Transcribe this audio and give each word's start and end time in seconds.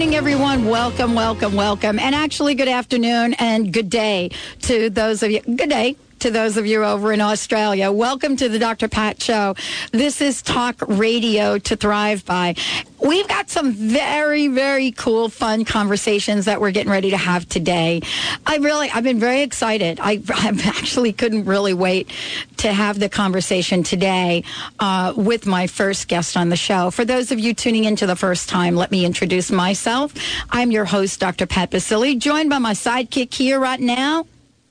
Morning, 0.00 0.16
everyone. 0.16 0.64
Welcome, 0.64 1.14
welcome, 1.14 1.54
welcome. 1.54 1.98
And 1.98 2.14
actually, 2.14 2.54
good 2.54 2.68
afternoon 2.68 3.34
and 3.34 3.70
good 3.70 3.90
day 3.90 4.30
to 4.62 4.88
those 4.88 5.22
of 5.22 5.30
you. 5.30 5.42
Good 5.42 5.68
day 5.68 5.94
to 6.20 6.30
those 6.30 6.58
of 6.58 6.66
you 6.66 6.84
over 6.84 7.12
in 7.12 7.20
Australia. 7.22 7.90
Welcome 7.90 8.36
to 8.36 8.48
the 8.50 8.58
Dr. 8.58 8.88
Pat 8.88 9.22
Show. 9.22 9.54
This 9.90 10.20
is 10.20 10.42
talk 10.42 10.76
radio 10.86 11.56
to 11.58 11.76
thrive 11.76 12.26
by. 12.26 12.56
We've 12.98 13.26
got 13.26 13.48
some 13.48 13.72
very, 13.72 14.48
very 14.48 14.90
cool, 14.90 15.30
fun 15.30 15.64
conversations 15.64 16.44
that 16.44 16.60
we're 16.60 16.72
getting 16.72 16.92
ready 16.92 17.10
to 17.10 17.16
have 17.16 17.48
today. 17.48 18.02
I 18.46 18.58
really, 18.58 18.90
I've 18.90 19.04
been 19.04 19.18
very 19.18 19.40
excited. 19.40 19.98
I, 19.98 20.22
I 20.28 20.48
actually 20.66 21.14
couldn't 21.14 21.46
really 21.46 21.72
wait 21.72 22.10
to 22.58 22.70
have 22.70 22.98
the 22.98 23.08
conversation 23.08 23.82
today 23.82 24.44
uh, 24.78 25.14
with 25.16 25.46
my 25.46 25.66
first 25.66 26.06
guest 26.06 26.36
on 26.36 26.50
the 26.50 26.56
show. 26.56 26.90
For 26.90 27.06
those 27.06 27.32
of 27.32 27.38
you 27.40 27.54
tuning 27.54 27.84
in 27.84 27.96
to 27.96 28.06
the 28.06 28.16
first 28.16 28.50
time, 28.50 28.76
let 28.76 28.90
me 28.90 29.06
introduce 29.06 29.50
myself. 29.50 30.12
I'm 30.50 30.70
your 30.70 30.84
host, 30.84 31.18
Dr. 31.18 31.46
Pat 31.46 31.70
Baccili, 31.70 32.18
joined 32.18 32.50
by 32.50 32.58
my 32.58 32.74
sidekick 32.74 33.32
here 33.32 33.58
right 33.58 33.80
now. 33.80 34.26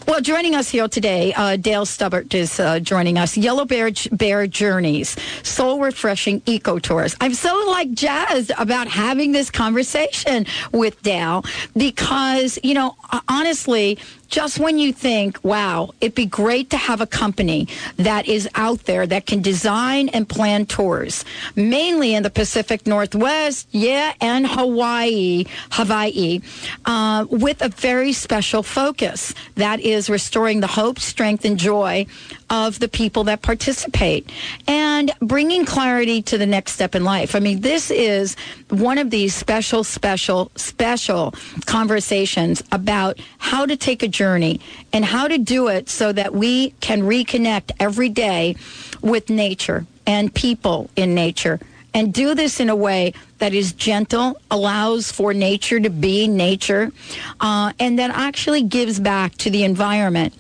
Well, 0.08 0.22
joining 0.22 0.54
us 0.56 0.70
here 0.70 0.88
today, 0.88 1.34
uh, 1.34 1.56
Dale 1.58 1.86
Stubbart 1.88 2.34
is 2.36 2.60
uh, 2.60 2.80
joining 2.80 3.18
us. 3.18 3.36
Yellow 3.36 3.66
Bear, 3.66 3.90
Bear 4.12 4.46
Journeys, 4.46 5.16
soul 5.42 5.80
refreshing 5.80 6.42
eco 6.46 6.78
tours. 6.78 7.16
I'm 7.20 7.34
so 7.34 7.54
like 7.68 7.92
jazzed 7.94 8.52
about 8.60 8.88
having 8.88 9.32
this 9.32 9.50
conversation 9.50 10.46
with 10.72 11.02
Dale 11.02 11.44
because 11.76 12.60
you 12.64 12.76
know 12.76 12.96
honestly. 13.28 13.98
Just 14.32 14.60
when 14.60 14.80
you 14.80 14.94
think, 14.94 15.44
wow, 15.44 15.92
it'd 16.00 16.16
be 16.16 16.26
great 16.26 16.70
to 16.70 16.78
have 16.78 17.02
a 17.02 17.06
company 17.06 17.68
that 17.98 18.30
is 18.30 18.48
out 18.56 18.86
there 18.86 19.06
that 19.06 19.26
can 19.26 19.42
design 19.42 20.08
and 20.10 20.28
plan 20.28 20.66
tours, 20.66 21.26
mainly 21.58 22.16
in 22.16 22.24
the 22.24 22.30
Pacific 22.30 22.88
Northwest, 22.88 23.68
yeah, 23.72 24.14
and 24.22 24.48
Hawaii, 24.48 25.44
Hawaii, 25.72 26.40
uh, 26.86 27.26
with 27.30 27.62
a 27.62 27.68
very 27.68 28.14
special 28.14 28.64
focus 28.64 29.34
that 29.56 29.82
is 29.82 30.10
restoring 30.10 30.62
the 30.62 30.68
hope, 30.68 30.98
strength, 31.00 31.44
and 31.44 31.58
joy 31.58 32.06
of 32.52 32.80
the 32.80 32.90
people 32.90 33.24
that 33.24 33.42
participate 33.42 34.30
and 34.68 35.12
bringing 35.22 35.66
clarity 35.66 36.22
to 36.22 36.38
the 36.38 36.46
next 36.46 36.74
step 36.74 36.94
in 36.94 37.04
life. 37.06 37.34
I 37.34 37.40
mean, 37.40 37.62
this 37.62 37.90
is 37.90 38.36
one 38.70 38.98
of 38.98 39.10
these 39.10 39.34
special, 39.34 39.86
special, 39.86 40.52
special 40.56 41.34
conversations 41.66 42.62
about 42.74 43.20
how 43.38 43.66
to 43.66 43.78
take 43.78 44.04
a 44.04 44.08
journey 44.08 44.60
and 44.92 45.06
how 45.06 45.30
to 45.30 45.38
do 45.38 45.70
it 45.70 45.88
so 45.88 46.12
that 46.12 46.34
we 46.34 46.72
can 46.82 47.04
reconnect 47.04 47.72
every 47.80 48.10
day 48.10 48.58
with 49.02 49.30
nature 49.30 49.86
and 50.06 50.34
people 50.34 50.90
in 50.98 51.16
nature 51.16 51.60
and 51.94 52.14
do 52.14 52.36
this 52.36 52.60
in 52.60 52.70
a 52.70 52.76
way 52.76 53.14
that 53.40 53.54
is 53.54 53.74
gentle, 53.74 54.40
allows 54.50 55.12
for 55.12 55.34
nature 55.34 55.80
to 55.80 55.90
be 55.90 56.28
nature, 56.28 56.92
uh, 57.40 57.74
and 57.80 58.00
that 58.00 58.12
actually 58.12 58.64
gives 58.64 59.00
back 59.00 59.34
to 59.36 59.50
the 59.50 59.64
environment. 59.64 60.34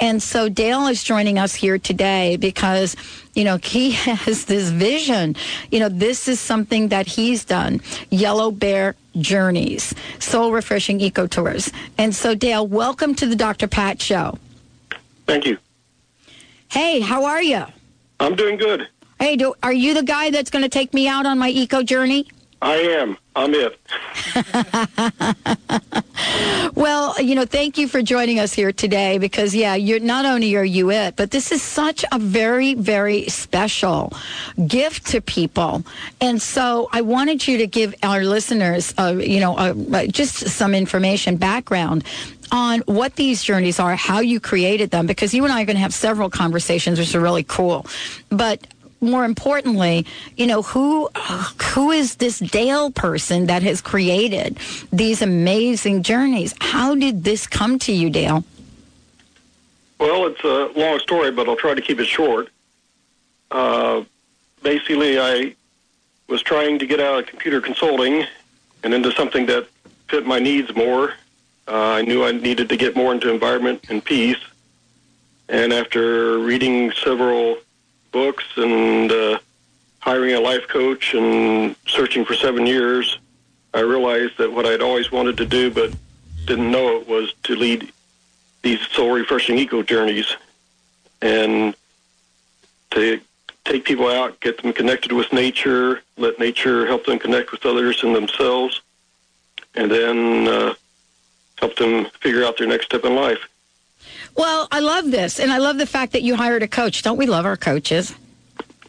And 0.00 0.22
so 0.22 0.48
Dale 0.48 0.86
is 0.86 1.02
joining 1.02 1.38
us 1.38 1.54
here 1.54 1.78
today 1.78 2.36
because, 2.36 2.96
you 3.34 3.44
know, 3.44 3.58
he 3.58 3.90
has 3.92 4.46
this 4.46 4.70
vision. 4.70 5.36
You 5.70 5.80
know, 5.80 5.88
this 5.88 6.28
is 6.28 6.40
something 6.40 6.88
that 6.88 7.06
he's 7.06 7.44
done. 7.44 7.80
Yellow 8.10 8.50
Bear 8.50 8.96
Journeys, 9.18 9.94
soul 10.18 10.52
refreshing 10.52 11.00
eco 11.00 11.26
tours. 11.26 11.70
And 11.98 12.14
so 12.14 12.34
Dale, 12.34 12.66
welcome 12.66 13.14
to 13.16 13.26
the 13.26 13.36
Dr. 13.36 13.68
Pat 13.68 14.00
Show. 14.00 14.38
Thank 15.26 15.46
you. 15.46 15.58
Hey, 16.68 17.00
how 17.00 17.24
are 17.24 17.42
you? 17.42 17.64
I'm 18.18 18.34
doing 18.34 18.56
good. 18.56 18.88
Hey, 19.18 19.36
do, 19.36 19.54
are 19.62 19.72
you 19.72 19.94
the 19.94 20.02
guy 20.02 20.30
that's 20.30 20.50
going 20.50 20.62
to 20.62 20.68
take 20.68 20.92
me 20.92 21.08
out 21.08 21.26
on 21.26 21.38
my 21.38 21.48
eco 21.48 21.82
journey? 21.82 22.28
I 22.62 22.76
am. 22.76 23.16
I'm 23.34 23.54
it. 23.54 23.78
Well, 26.76 27.18
you 27.22 27.34
know, 27.34 27.46
thank 27.46 27.78
you 27.78 27.88
for 27.88 28.02
joining 28.02 28.38
us 28.38 28.52
here 28.52 28.70
today 28.70 29.16
because, 29.16 29.54
yeah, 29.54 29.74
you're 29.76 29.98
not 29.98 30.26
only 30.26 30.54
are 30.56 30.64
you 30.64 30.90
it, 30.90 31.16
but 31.16 31.30
this 31.30 31.50
is 31.50 31.62
such 31.62 32.04
a 32.12 32.18
very, 32.18 32.74
very 32.74 33.28
special 33.28 34.12
gift 34.66 35.06
to 35.08 35.22
people. 35.22 35.82
And 36.20 36.40
so 36.40 36.90
I 36.92 37.00
wanted 37.00 37.48
you 37.48 37.56
to 37.58 37.66
give 37.66 37.94
our 38.02 38.24
listeners, 38.24 38.92
uh, 38.98 39.14
you 39.18 39.40
know, 39.40 39.56
uh, 39.56 40.06
just 40.06 40.48
some 40.50 40.74
information, 40.74 41.38
background 41.38 42.04
on 42.52 42.80
what 42.80 43.16
these 43.16 43.42
journeys 43.42 43.80
are, 43.80 43.96
how 43.96 44.20
you 44.20 44.38
created 44.38 44.90
them, 44.90 45.06
because 45.06 45.32
you 45.32 45.44
and 45.44 45.52
I 45.52 45.62
are 45.62 45.64
going 45.64 45.76
to 45.76 45.82
have 45.82 45.94
several 45.94 46.28
conversations, 46.28 46.98
which 46.98 47.14
are 47.14 47.20
really 47.20 47.44
cool. 47.44 47.86
But 48.28 48.66
more 49.00 49.24
importantly, 49.24 50.06
you 50.36 50.46
know, 50.46 50.62
who 50.62 51.08
who 51.74 51.90
is 51.90 52.16
this 52.16 52.38
Dale 52.38 52.90
person 52.90 53.46
that 53.46 53.62
has 53.62 53.80
created 53.80 54.58
these 54.92 55.22
amazing 55.22 56.02
journeys? 56.02 56.54
How 56.60 56.94
did 56.94 57.24
this 57.24 57.46
come 57.46 57.78
to 57.80 57.92
you, 57.92 58.10
Dale? 58.10 58.44
Well, 59.98 60.26
it's 60.26 60.44
a 60.44 60.78
long 60.78 60.98
story, 60.98 61.30
but 61.30 61.48
I'll 61.48 61.56
try 61.56 61.74
to 61.74 61.80
keep 61.80 61.98
it 62.00 62.06
short. 62.06 62.48
Uh, 63.50 64.04
basically, 64.62 65.18
I 65.18 65.54
was 66.28 66.42
trying 66.42 66.78
to 66.80 66.86
get 66.86 67.00
out 67.00 67.20
of 67.20 67.26
computer 67.26 67.60
consulting 67.60 68.24
and 68.82 68.92
into 68.92 69.12
something 69.12 69.46
that 69.46 69.68
fit 70.08 70.26
my 70.26 70.38
needs 70.38 70.74
more. 70.74 71.14
Uh, 71.68 71.92
I 71.92 72.02
knew 72.02 72.24
I 72.24 72.32
needed 72.32 72.68
to 72.68 72.76
get 72.76 72.94
more 72.94 73.12
into 73.12 73.32
environment 73.32 73.86
and 73.88 74.04
peace. 74.04 74.38
And 75.48 75.72
after 75.72 76.38
reading 76.38 76.92
several 76.92 77.58
books 78.16 78.44
and 78.56 79.12
uh, 79.12 79.38
hiring 79.98 80.32
a 80.32 80.40
life 80.40 80.66
coach 80.68 81.12
and 81.12 81.76
searching 81.86 82.24
for 82.24 82.34
seven 82.34 82.64
years, 82.64 83.18
I 83.74 83.80
realized 83.80 84.38
that 84.38 84.50
what 84.50 84.64
I'd 84.64 84.80
always 84.80 85.12
wanted 85.12 85.36
to 85.36 85.44
do 85.44 85.70
but 85.70 85.92
didn't 86.46 86.70
know 86.70 86.98
it 86.98 87.06
was 87.06 87.34
to 87.42 87.54
lead 87.54 87.92
these 88.62 88.80
soul 88.88 89.10
refreshing 89.10 89.58
eco 89.58 89.82
journeys 89.82 90.34
and 91.20 91.76
to 92.92 93.20
take 93.66 93.84
people 93.84 94.08
out, 94.08 94.40
get 94.40 94.62
them 94.62 94.72
connected 94.72 95.12
with 95.12 95.30
nature, 95.34 96.00
let 96.16 96.38
nature 96.38 96.86
help 96.86 97.04
them 97.04 97.18
connect 97.18 97.52
with 97.52 97.66
others 97.66 98.02
and 98.02 98.16
themselves, 98.16 98.80
and 99.74 99.90
then 99.90 100.48
uh, 100.48 100.72
help 101.58 101.76
them 101.76 102.06
figure 102.22 102.44
out 102.46 102.56
their 102.56 102.66
next 102.66 102.86
step 102.86 103.04
in 103.04 103.14
life. 103.14 103.46
Well, 104.36 104.68
I 104.70 104.80
love 104.80 105.10
this, 105.10 105.40
and 105.40 105.50
I 105.50 105.58
love 105.58 105.78
the 105.78 105.86
fact 105.86 106.12
that 106.12 106.22
you 106.22 106.36
hired 106.36 106.62
a 106.62 106.68
coach. 106.68 107.02
Don't 107.02 107.16
we 107.16 107.26
love 107.26 107.46
our 107.46 107.56
coaches? 107.56 108.14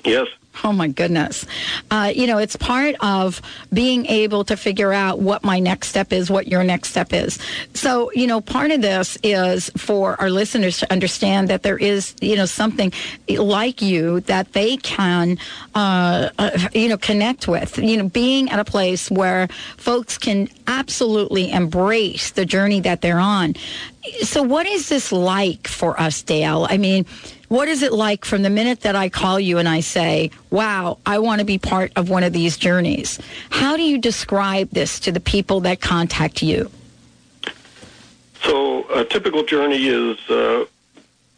Yes. 0.04 0.28
Oh 0.64 0.74
my 0.74 0.88
goodness. 0.88 1.46
Uh, 1.92 2.12
you 2.16 2.28
know, 2.28 2.38
it's 2.38 2.56
part 2.56 2.96
of 3.00 3.42
being 3.72 4.06
able 4.08 4.44
to 4.46 4.58
figure 4.58 4.92
out 4.92 5.20
what 5.20 5.44
my 5.44 5.60
next 5.60 5.90
step 5.90 6.12
is, 6.12 6.30
what 6.32 6.48
your 6.48 6.64
next 6.64 6.90
step 6.90 7.14
is. 7.14 7.38
So, 7.74 8.12
you 8.14 8.28
know, 8.28 8.42
part 8.42 8.72
of 8.72 8.82
this 8.82 9.18
is 9.24 9.70
for 9.78 10.20
our 10.20 10.30
listeners 10.30 10.80
to 10.80 10.92
understand 10.92 11.50
that 11.50 11.64
there 11.64 11.78
is, 11.78 12.16
you 12.22 12.36
know, 12.36 12.46
something 12.46 12.92
like 13.30 13.82
you 13.82 14.22
that 14.22 14.54
they 14.54 14.78
can, 14.78 15.38
uh, 15.76 16.30
uh, 16.40 16.70
you 16.74 16.90
know, 16.90 16.98
connect 16.98 17.48
with. 17.48 17.78
You 17.78 17.98
know, 17.98 18.10
being 18.10 18.50
at 18.50 18.60
a 18.60 18.66
place 18.66 19.12
where 19.12 19.48
folks 19.78 20.18
can 20.18 20.50
absolutely 20.66 21.52
embrace 21.52 22.32
the 22.32 22.46
journey 22.46 22.80
that 22.82 23.02
they're 23.02 23.20
on 23.20 23.54
so 24.22 24.44
what 24.44 24.68
is 24.68 24.90
this 24.90 25.12
like 25.12 25.68
for 25.68 26.00
us, 26.00 26.22
Dale? 26.22 26.68
I 26.70 26.78
mean, 26.78 27.06
what 27.48 27.68
is 27.68 27.82
it 27.82 27.94
like 27.94 28.26
from 28.26 28.42
the 28.42 28.50
minute 28.50 28.82
that 28.82 28.96
I 28.96 29.10
call 29.10 29.40
you 29.40 29.58
and 29.58 29.70
I 29.70 29.80
say, 29.80 30.32
wow, 30.50 30.98
I 31.06 31.20
want 31.20 31.40
to 31.40 31.46
be 31.46 31.58
part 31.58 31.92
of 31.96 32.10
one 32.10 32.24
of 32.24 32.34
these 32.34 32.58
journeys? 32.58 33.20
How 33.50 33.78
do 33.78 33.84
you 33.84 33.98
describe 33.98 34.70
this 34.72 35.00
to 35.02 35.12
the 35.12 35.20
people 35.20 35.62
that 35.62 35.80
contact 35.80 36.42
you? 36.42 36.70
So 38.44 38.88
a 38.90 39.06
typical 39.06 39.44
journey 39.44 39.88
is 39.88 40.18
uh, 40.30 40.66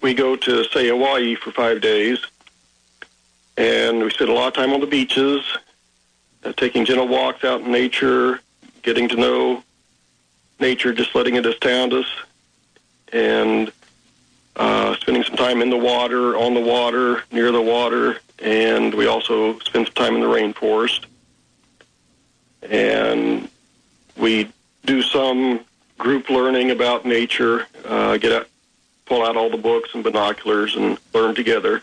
we 0.01 0.13
go 0.13 0.36
to, 0.36 0.63
say, 0.66 0.88
Hawaii 0.88 1.36
for 1.36 1.51
five 1.51 1.81
days, 1.81 2.19
and 3.57 4.04
we 4.04 4.10
spend 4.10 4.30
a 4.30 4.33
lot 4.33 4.48
of 4.48 4.54
time 4.54 4.74
on 4.74 4.80
the 4.80 4.88
beaches, 4.88 5.44
uh, 6.44 6.54
taking 6.54 6.86
gentle 6.86 7.07
walks 7.07 7.44
out 7.44 7.62
in 7.62 7.71
nature, 7.71 8.39
getting 8.81 9.10
to 9.10 9.16
know 9.16 9.63
nature, 10.60 10.94
just 10.94 11.13
letting 11.16 11.36
it 11.36 11.45
astound 11.45 11.94
us, 11.94 12.07
and 13.13 13.71
uh, 14.56 14.95
spending 14.95 15.23
some 15.23 15.38
time 15.38 15.61
in 15.61 15.69
the 15.69 15.77
water, 15.77 16.35
on 16.35 16.53
the 16.53 16.59
water, 16.59 17.23
near 17.31 17.51
the 17.51 17.61
water, 17.61 18.17
and 18.39 18.94
we 18.94 19.07
also 19.07 19.57
spend 19.59 19.88
some 19.88 19.94
time 19.95 20.15
in 20.15 20.21
the 20.21 20.27
rainforest. 20.27 21.06
And 22.61 23.50
we 24.17 24.51
do 24.85 25.01
some 25.01 25.61
group 25.97 26.29
learning 26.29 26.71
about 26.71 27.06
nature, 27.06 27.67
uh, 27.85 28.17
get 28.17 28.31
out, 28.31 28.47
pull 29.06 29.25
out 29.25 29.38
all 29.38 29.50
the 29.50 29.57
books 29.57 29.89
and 29.94 30.03
binoculars 30.03 30.75
and 30.75 30.97
learn 31.13 31.35
together. 31.35 31.81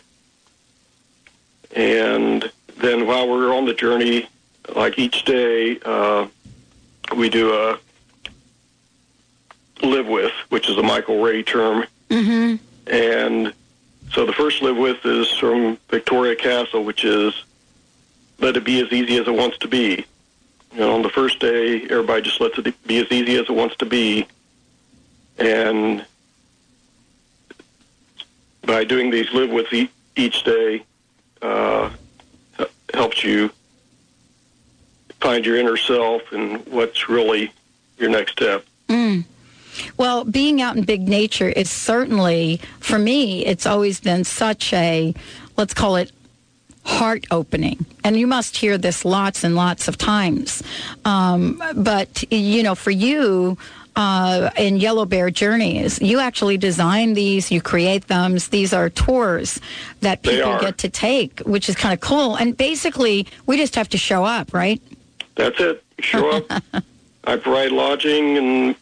And 1.75 2.51
then 2.77 3.07
while 3.07 3.27
we're 3.27 3.55
on 3.55 3.65
the 3.65 3.73
journey, 3.73 4.29
like 4.75 4.97
each 4.99 5.25
day, 5.25 5.79
uh, 5.83 6.27
we 7.15 7.29
do 7.29 7.53
a 7.53 7.79
live 9.81 10.07
with, 10.07 10.31
which 10.49 10.69
is 10.69 10.77
a 10.77 10.83
Michael 10.83 11.21
Ray 11.21 11.43
term. 11.43 11.85
Mm-hmm. 12.09 12.55
And 12.87 13.53
so 14.11 14.25
the 14.25 14.33
first 14.33 14.61
live 14.61 14.77
with 14.77 15.05
is 15.05 15.31
from 15.37 15.77
Victoria 15.89 16.35
Castle, 16.35 16.83
which 16.83 17.03
is 17.03 17.33
let 18.39 18.55
it 18.55 18.63
be 18.63 18.81
as 18.81 18.91
easy 18.91 19.17
as 19.17 19.27
it 19.27 19.33
wants 19.33 19.57
to 19.59 19.67
be. 19.67 20.05
You 20.73 20.79
know, 20.79 20.95
on 20.95 21.01
the 21.01 21.09
first 21.09 21.39
day, 21.39 21.81
everybody 21.83 22.21
just 22.21 22.39
lets 22.39 22.57
it 22.57 22.87
be 22.87 22.99
as 22.99 23.11
easy 23.11 23.35
as 23.35 23.49
it 23.49 23.51
wants 23.51 23.75
to 23.77 23.85
be. 23.85 24.27
And 25.37 26.05
by 28.63 28.83
doing 28.83 29.09
these 29.09 29.31
live 29.33 29.49
with 29.49 29.71
e- 29.73 29.89
each 30.15 30.43
day, 30.43 30.83
uh, 31.41 31.89
helps 32.93 33.23
you 33.23 33.51
find 35.19 35.45
your 35.45 35.57
inner 35.57 35.77
self 35.77 36.21
and 36.31 36.65
what's 36.67 37.09
really 37.09 37.51
your 37.97 38.09
next 38.09 38.33
step. 38.33 38.65
Mm. 38.87 39.25
Well, 39.97 40.23
being 40.23 40.61
out 40.61 40.75
in 40.75 40.83
big 40.83 41.07
nature 41.07 41.49
is 41.49 41.69
certainly, 41.69 42.59
for 42.79 42.99
me, 42.99 43.45
it's 43.45 43.65
always 43.65 43.99
been 43.99 44.23
such 44.23 44.73
a, 44.73 45.13
let's 45.57 45.73
call 45.73 45.95
it, 45.95 46.11
heart 46.83 47.25
opening. 47.31 47.85
And 48.03 48.17
you 48.17 48.27
must 48.27 48.57
hear 48.57 48.77
this 48.77 49.03
lots 49.03 49.43
and 49.43 49.55
lots 49.55 49.87
of 49.87 49.97
times. 49.97 50.63
Um, 51.03 51.61
but, 51.75 52.23
you 52.31 52.63
know, 52.63 52.75
for 52.75 52.91
you, 52.91 53.57
uh, 53.97 54.51
in 54.57 54.77
Yellow 54.77 55.05
Bear 55.05 55.31
Journeys, 55.31 55.99
you 56.01 56.19
actually 56.19 56.57
design 56.57 57.13
these, 57.13 57.51
you 57.51 57.61
create 57.61 58.07
them. 58.07 58.37
These 58.51 58.71
are 58.71 58.89
tours 58.91 59.59
that 60.01 60.21
people 60.21 60.59
get 60.59 60.77
to 60.79 60.89
take, 60.89 61.39
which 61.39 61.67
is 61.67 61.75
kind 61.75 61.93
of 61.93 61.99
cool. 61.99 62.35
And 62.35 62.55
basically, 62.55 63.25
we 63.47 63.57
just 63.57 63.73
have 63.75 63.89
to 63.89 63.97
show 63.97 64.23
up, 64.23 64.53
right? 64.53 64.79
That's 65.35 65.59
it. 65.59 65.83
Show 65.99 66.29
up. 66.29 66.63
I 67.23 67.35
provide 67.37 67.71
lodging 67.71 68.37
and 68.37 68.75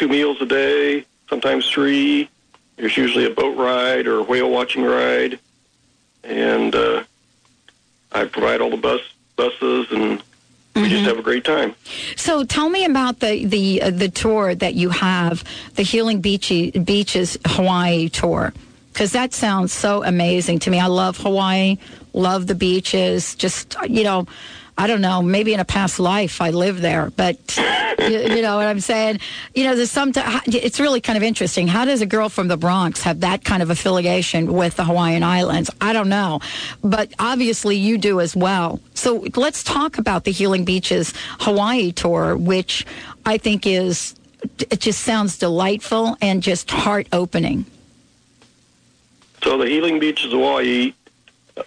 two 0.00 0.08
meals 0.08 0.40
a 0.40 0.46
day, 0.46 1.04
sometimes 1.28 1.70
three. 1.70 2.28
There's 2.76 2.96
usually 2.96 3.26
a 3.26 3.30
boat 3.30 3.54
ride 3.58 4.06
or 4.06 4.20
a 4.20 4.22
whale 4.22 4.50
watching 4.50 4.82
ride, 4.82 5.38
and 6.24 6.74
uh, 6.74 7.04
I 8.10 8.24
provide 8.24 8.62
all 8.62 8.70
the 8.70 8.78
bus 8.78 9.02
buses, 9.36 9.92
and 9.92 10.22
we 10.74 10.88
just 10.88 11.04
have 11.04 11.18
a 11.18 11.22
great 11.22 11.44
time. 11.44 11.74
So 12.16 12.44
tell 12.44 12.70
me 12.70 12.86
about 12.86 13.20
the 13.20 13.44
the 13.44 13.82
uh, 13.82 13.90
the 13.90 14.08
tour 14.08 14.54
that 14.54 14.72
you 14.72 14.88
have, 14.88 15.44
the 15.74 15.82
Healing 15.82 16.22
Beachy, 16.22 16.70
Beaches 16.70 17.36
Hawaii 17.46 18.08
tour, 18.08 18.54
because 18.94 19.12
that 19.12 19.34
sounds 19.34 19.70
so 19.70 20.02
amazing 20.02 20.60
to 20.60 20.70
me. 20.70 20.80
I 20.80 20.86
love 20.86 21.18
Hawaii, 21.18 21.76
love 22.14 22.46
the 22.46 22.54
beaches. 22.54 23.34
Just 23.34 23.76
you 23.86 24.04
know, 24.04 24.26
I 24.80 24.86
don't 24.86 25.02
know, 25.02 25.20
maybe 25.20 25.52
in 25.52 25.60
a 25.60 25.64
past 25.66 26.00
life 26.00 26.40
I 26.40 26.48
lived 26.48 26.78
there, 26.78 27.10
but 27.10 27.36
you, 27.98 28.18
you 28.18 28.40
know 28.40 28.56
what 28.56 28.64
I'm 28.64 28.80
saying. 28.80 29.20
You 29.54 29.64
know, 29.64 29.76
there's 29.76 29.90
some. 29.90 30.10
it's 30.14 30.80
really 30.80 31.02
kind 31.02 31.18
of 31.18 31.22
interesting. 31.22 31.68
How 31.68 31.84
does 31.84 32.00
a 32.00 32.06
girl 32.06 32.30
from 32.30 32.48
the 32.48 32.56
Bronx 32.56 33.02
have 33.02 33.20
that 33.20 33.44
kind 33.44 33.62
of 33.62 33.68
affiliation 33.68 34.50
with 34.54 34.76
the 34.76 34.84
Hawaiian 34.86 35.22
Islands? 35.22 35.68
I 35.82 35.92
don't 35.92 36.08
know, 36.08 36.40
but 36.82 37.12
obviously 37.18 37.76
you 37.76 37.98
do 37.98 38.20
as 38.20 38.34
well. 38.34 38.80
So 38.94 39.26
let's 39.36 39.62
talk 39.62 39.98
about 39.98 40.24
the 40.24 40.32
Healing 40.32 40.64
Beaches 40.64 41.12
Hawaii 41.40 41.92
tour, 41.92 42.34
which 42.34 42.86
I 43.26 43.36
think 43.36 43.66
is 43.66 44.14
it 44.60 44.80
just 44.80 45.02
sounds 45.02 45.36
delightful 45.36 46.16
and 46.22 46.42
just 46.42 46.70
heart 46.70 47.06
opening. 47.12 47.66
So 49.42 49.58
the 49.58 49.66
Healing 49.66 49.98
Beaches 49.98 50.32
Hawaii, 50.32 50.94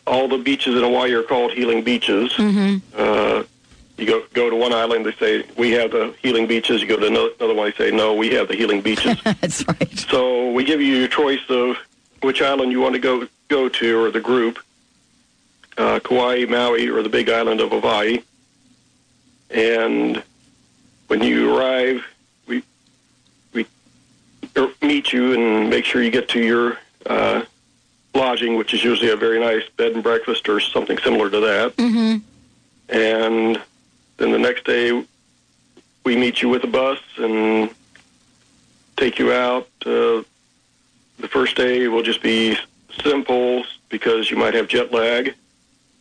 all 0.06 0.28
the 0.28 0.38
beaches 0.38 0.76
in 0.76 0.82
Hawaii 0.82 1.14
are 1.14 1.24
called 1.24 1.52
Healing 1.52 1.84
Beaches. 1.84 2.34
Mm-hmm. 2.34 2.78
Uh, 2.96 3.44
you 3.98 4.08
go 4.08 4.24
go 4.34 4.50
to 4.50 4.56
one 4.56 4.74
island, 4.74 5.06
they 5.06 5.14
say 5.14 5.46
we 5.58 5.72
have 5.72 5.92
the 5.92 6.16
Healing 6.22 6.48
Beaches. 6.48 6.82
You 6.82 6.88
go 6.88 6.98
to 6.98 7.08
another, 7.08 7.30
another 7.40 7.54
one, 7.54 7.72
they 7.72 7.90
say 7.90 7.96
no, 7.96 8.14
we 8.16 8.34
have 8.34 8.48
the 8.48 8.56
Healing 8.56 8.82
Beaches. 8.82 9.22
That's 9.24 9.68
right. 9.68 10.00
So 10.00 10.52
we 10.52 10.64
give 10.64 10.82
you 10.82 10.96
your 10.96 11.08
choice 11.08 11.42
of 11.50 11.78
which 12.22 12.42
island 12.42 12.72
you 12.72 12.80
want 12.80 12.94
to 12.96 13.00
go 13.00 13.28
go 13.50 13.70
to, 13.70 14.04
or 14.04 14.10
the 14.10 14.20
group, 14.20 14.60
uh, 15.78 16.00
Kauai, 16.00 16.46
Maui, 16.46 16.88
or 16.90 17.04
the 17.04 17.10
Big 17.10 17.30
Island 17.30 17.62
of 17.62 17.70
Hawaii. 17.70 18.20
And 19.52 20.24
when 21.08 21.22
you 21.22 21.56
arrive, 21.56 22.04
we 22.48 22.64
we 23.54 23.68
er, 24.58 24.70
meet 24.82 25.14
you 25.14 25.34
and 25.34 25.70
make 25.70 25.86
sure 25.86 26.02
you 26.02 26.10
get 26.10 26.30
to 26.30 26.40
your 26.40 26.80
uh, 27.06 27.44
lodging, 28.14 28.56
which 28.56 28.74
is 28.74 28.84
usually 28.84 29.10
a 29.10 29.16
very 29.16 29.40
nice 29.40 29.68
bed 29.78 29.94
and 29.94 30.04
breakfast 30.04 30.48
or 30.48 30.60
something 30.60 30.98
similar 31.00 31.30
to 31.30 31.40
that. 31.40 31.76
Mm-hmm. 31.78 32.18
And 32.90 33.62
then 34.18 34.32
the 34.32 34.40
next 34.40 34.66
day, 34.66 35.04
we 36.04 36.16
meet 36.16 36.42
you 36.42 36.50
with 36.50 36.64
a 36.64 36.68
bus 36.68 37.00
and 37.18 37.70
take 38.98 39.20
you 39.20 39.32
out. 39.32 39.68
Uh, 39.86 40.24
the 41.20 41.28
first 41.30 41.56
day 41.56 41.88
will 41.88 42.04
just 42.04 42.22
be 42.22 42.58
simple 43.02 43.64
because 43.90 44.30
you 44.30 44.38
might 44.38 44.54
have 44.54 44.68
jet 44.68 44.92
lag, 44.92 45.34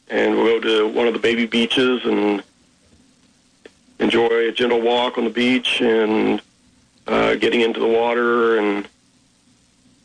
and 0.09 0.35
we'll 0.35 0.61
go 0.61 0.61
to 0.61 0.88
one 0.88 1.07
of 1.07 1.12
the 1.12 1.19
baby 1.19 1.47
beaches 1.47 2.04
and 2.04 2.42
enjoy 3.99 4.49
a 4.49 4.52
gentle 4.52 4.81
walk 4.81 5.16
on 5.16 5.25
the 5.25 5.31
beach 5.31 5.81
and 5.81 6.42
uh, 7.07 7.35
getting 7.37 7.61
into 7.61 7.81
the 7.81 7.87
water 7.87 8.59
and 8.59 8.88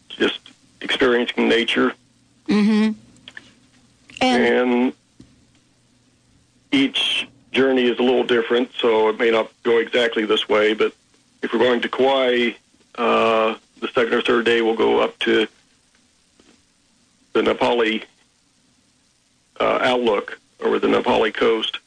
just 0.09 0.39
experiencing 0.81 1.49
nature. 1.49 1.93
Mm-hmm. 2.47 2.93
And 4.21 4.43
and 4.43 4.93
each 6.71 7.27
journey 7.51 7.85
is 7.85 7.99
a 7.99 8.03
little 8.03 8.23
different, 8.23 8.71
so 8.79 9.09
it 9.09 9.19
may 9.19 9.31
not 9.31 9.51
go 9.63 9.77
exactly 9.77 10.25
this 10.25 10.47
way. 10.47 10.73
But 10.73 10.93
if 11.41 11.53
we're 11.53 11.59
going 11.59 11.81
to 11.81 11.89
Kauai, 11.89 12.51
uh, 12.95 13.55
the 13.79 13.87
second 13.89 14.13
or 14.13 14.21
third 14.21 14.45
day 14.45 14.61
we'll 14.61 14.75
go 14.75 14.99
up 14.99 15.17
to 15.19 15.47
the 17.33 17.41
Na 17.43 17.53
Pali 17.53 18.03
uh, 19.59 19.79
outlook 19.81 20.39
over 20.61 20.79
the 20.79 20.87
Na 20.87 21.01
Pali 21.01 21.31
coast, 21.31 21.79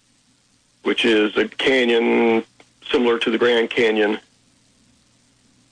which 0.82 1.04
is 1.04 1.36
a 1.36 1.48
canyon 1.48 2.44
similar 2.90 3.18
to 3.18 3.30
the 3.30 3.38
Grand 3.38 3.70
Canyon 3.70 4.18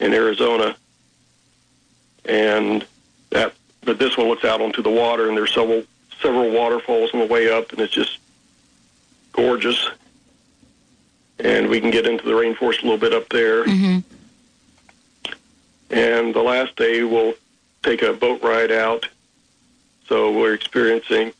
in 0.01 0.13
Arizona, 0.15 0.77
and. 2.25 2.87
But 3.89 3.99
this 3.99 4.19
one 4.19 4.29
looks 4.29 4.45
out 4.45 4.61
onto 4.61 4.83
the 4.83 4.91
water, 4.91 5.29
and 5.29 5.37
there's 5.37 5.55
several 5.55 5.83
several 6.21 6.51
waterfalls 6.51 7.11
on 7.15 7.21
the 7.21 7.27
way 7.27 7.51
up, 7.51 7.73
and 7.73 7.81
it's 7.81 7.95
just 7.95 8.19
gorgeous. 9.33 9.89
And 11.39 11.71
we 11.71 11.81
can 11.81 11.91
get 11.91 12.07
into 12.07 12.23
the 12.23 12.33
rainforest 12.33 12.81
a 12.81 12.83
little 12.83 12.99
bit 12.99 13.15
up 13.15 13.31
there. 13.31 13.65
Mhm. 13.65 14.05
And 15.89 16.35
the 16.35 16.43
last 16.43 16.77
day, 16.77 17.03
we'll 17.03 17.33
take 17.83 18.03
a 18.03 18.13
boat 18.13 18.43
ride 18.43 18.71
out. 18.71 19.09
So 20.07 20.33
we're 20.33 20.53
experiencing 20.53 21.33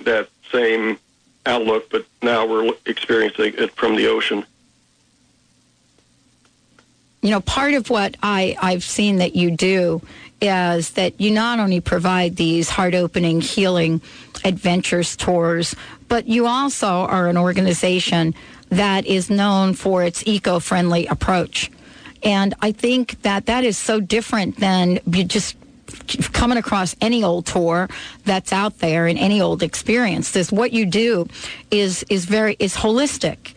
that 0.00 0.28
same 0.52 0.98
outlook, 1.46 1.88
but 1.88 2.04
now 2.20 2.44
we're 2.44 2.74
experiencing 2.84 3.54
it 3.56 3.74
from 3.74 3.96
the 3.96 4.06
ocean. 4.06 4.44
you 7.22 7.30
know, 7.30 7.40
part 7.40 7.74
of 7.74 7.90
what 7.90 8.16
I, 8.22 8.56
I've 8.62 8.82
seen 8.82 9.16
that 9.16 9.36
you 9.36 9.50
do 9.50 10.00
is 10.40 10.90
that 10.90 11.20
you 11.20 11.30
not 11.30 11.58
only 11.58 11.80
provide 11.80 12.36
these 12.36 12.68
heart 12.70 12.94
opening, 12.94 13.40
healing 13.40 14.00
adventures 14.44 15.16
tours, 15.16 15.74
but 16.08 16.26
you 16.26 16.46
also 16.46 16.88
are 16.88 17.28
an 17.28 17.36
organization 17.36 18.34
that 18.70 19.06
is 19.06 19.30
known 19.30 19.74
for 19.74 20.02
its 20.02 20.26
eco 20.26 20.58
friendly 20.58 21.06
approach. 21.06 21.70
And 22.22 22.54
I 22.60 22.72
think 22.72 23.22
that 23.22 23.46
that 23.46 23.64
is 23.64 23.78
so 23.78 24.00
different 24.00 24.56
than 24.58 25.00
just 25.08 25.56
coming 26.32 26.58
across 26.58 26.94
any 27.00 27.24
old 27.24 27.46
tour 27.46 27.88
that's 28.24 28.52
out 28.52 28.78
there 28.78 29.06
in 29.06 29.16
any 29.18 29.40
old 29.40 29.62
experience. 29.62 30.30
This 30.30 30.52
what 30.52 30.72
you 30.72 30.86
do 30.86 31.26
is 31.70 32.04
is 32.08 32.24
very 32.26 32.56
is 32.58 32.76
holistic. 32.76 33.56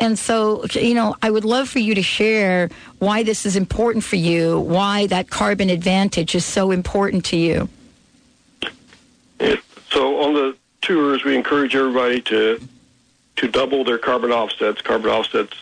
And 0.00 0.18
so, 0.18 0.64
you 0.72 0.94
know, 0.94 1.14
I 1.22 1.30
would 1.30 1.44
love 1.44 1.68
for 1.68 1.78
you 1.78 1.94
to 1.94 2.02
share 2.02 2.68
why 2.98 3.22
this 3.22 3.46
is 3.46 3.54
important 3.54 4.02
for 4.02 4.16
you, 4.16 4.58
why 4.60 5.06
that 5.06 5.30
carbon 5.30 5.70
advantage 5.70 6.34
is 6.34 6.44
so 6.44 6.72
important 6.72 7.24
to 7.26 7.36
you. 7.36 7.68
So 9.90 10.22
on 10.22 10.34
the 10.34 10.56
tours, 10.80 11.22
we 11.24 11.36
encourage 11.36 11.74
everybody 11.76 12.20
to 12.22 12.60
to 13.36 13.48
double 13.48 13.84
their 13.84 13.98
carbon 13.98 14.30
offsets. 14.32 14.80
Carbon 14.82 15.10
offsets 15.10 15.56